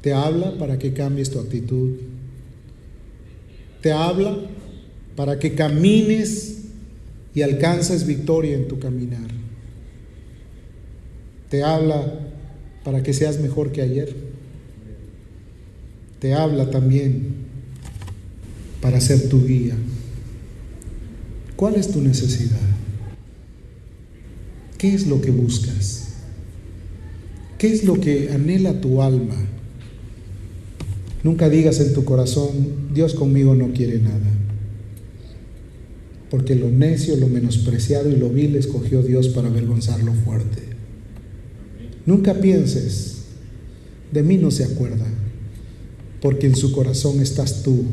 Te 0.02 0.14
habla 0.14 0.58
para 0.58 0.78
que 0.78 0.94
cambies 0.94 1.32
tu 1.32 1.40
actitud. 1.40 1.94
Te 3.86 3.92
habla 3.92 4.36
para 5.16 5.38
que 5.38 5.54
camines 5.54 6.58
y 7.36 7.44
alcances 7.44 8.08
victoria 8.08 8.56
en 8.56 8.68
tu 8.68 8.80
caminar. 8.80 9.28
Te 11.52 11.64
habla 11.64 12.20
para 12.84 13.04
que 13.04 13.14
seas 13.14 13.40
mejor 13.40 13.72
que 13.72 13.84
ayer. 13.84 14.16
Te 16.18 16.34
habla 16.34 16.72
también 16.72 17.28
para 18.82 19.00
ser 19.00 19.30
tu 19.30 19.46
guía. 19.46 19.76
¿Cuál 21.56 21.76
es 21.76 21.92
tu 21.92 22.02
necesidad? 22.02 22.58
¿Qué 24.80 24.96
es 24.96 25.06
lo 25.06 25.22
que 25.22 25.30
buscas? 25.30 26.08
¿Qué 27.60 27.72
es 27.72 27.84
lo 27.84 28.02
que 28.02 28.32
anhela 28.32 28.82
tu 28.82 29.04
alma? 29.04 29.36
Nunca 31.26 31.50
digas 31.50 31.80
en 31.80 31.92
tu 31.92 32.06
corazón, 32.06 32.52
Dios 32.94 33.16
conmigo 33.16 33.56
no 33.56 33.74
quiere 33.74 33.98
nada. 33.98 34.30
Porque 36.30 36.54
lo 36.54 36.70
necio, 36.70 37.16
lo 37.16 37.28
menospreciado 37.28 38.12
y 38.12 38.16
lo 38.16 38.30
vil 38.30 38.56
escogió 38.56 39.02
Dios 39.02 39.30
para 39.30 39.48
avergonzar 39.48 40.04
lo 40.04 40.14
fuerte. 40.14 40.62
Nunca 42.06 42.36
pienses, 42.36 43.24
de 44.12 44.22
mí 44.22 44.38
no 44.38 44.52
se 44.52 44.66
acuerda, 44.66 45.08
porque 46.22 46.46
en 46.46 46.56
su 46.56 46.72
corazón 46.72 47.20
estás 47.20 47.64
tú 47.64 47.86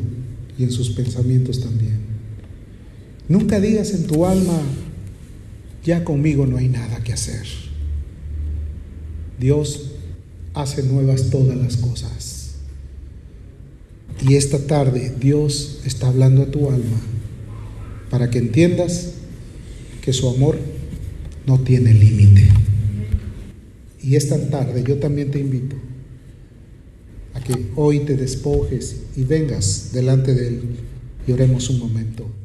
y 0.59 0.65
en 0.65 0.71
sus 0.71 0.91
pensamientos 0.91 1.59
también. 1.59 1.97
Nunca 3.27 3.59
digas 3.59 3.95
en 3.95 4.05
tu 4.05 4.27
alma, 4.27 4.61
ya 5.83 6.03
conmigo 6.03 6.45
no 6.45 6.57
hay 6.57 6.69
nada 6.69 7.03
que 7.03 7.13
hacer. 7.13 7.47
Dios 9.39 9.93
hace 10.53 10.83
nuevas 10.83 11.31
todas 11.31 11.57
las 11.57 11.77
cosas. 11.77 12.32
Y 14.27 14.35
esta 14.35 14.57
tarde 14.59 15.13
Dios 15.19 15.81
está 15.85 16.07
hablando 16.07 16.43
a 16.43 16.51
tu 16.51 16.69
alma 16.69 17.01
para 18.09 18.29
que 18.29 18.39
entiendas 18.39 19.15
que 20.01 20.13
su 20.13 20.29
amor 20.29 20.57
no 21.45 21.59
tiene 21.59 21.93
límite. 21.93 22.47
Y 24.01 24.15
esta 24.15 24.37
tarde 24.49 24.83
yo 24.87 24.97
también 24.97 25.31
te 25.31 25.39
invito 25.39 25.75
a 27.33 27.41
que 27.41 27.71
hoy 27.75 27.99
te 27.99 28.15
despojes 28.15 28.97
y 29.17 29.23
vengas 29.23 29.91
delante 29.91 30.33
de 30.33 30.47
Él 30.47 30.61
y 31.27 31.31
oremos 31.31 31.69
un 31.69 31.79
momento. 31.79 32.42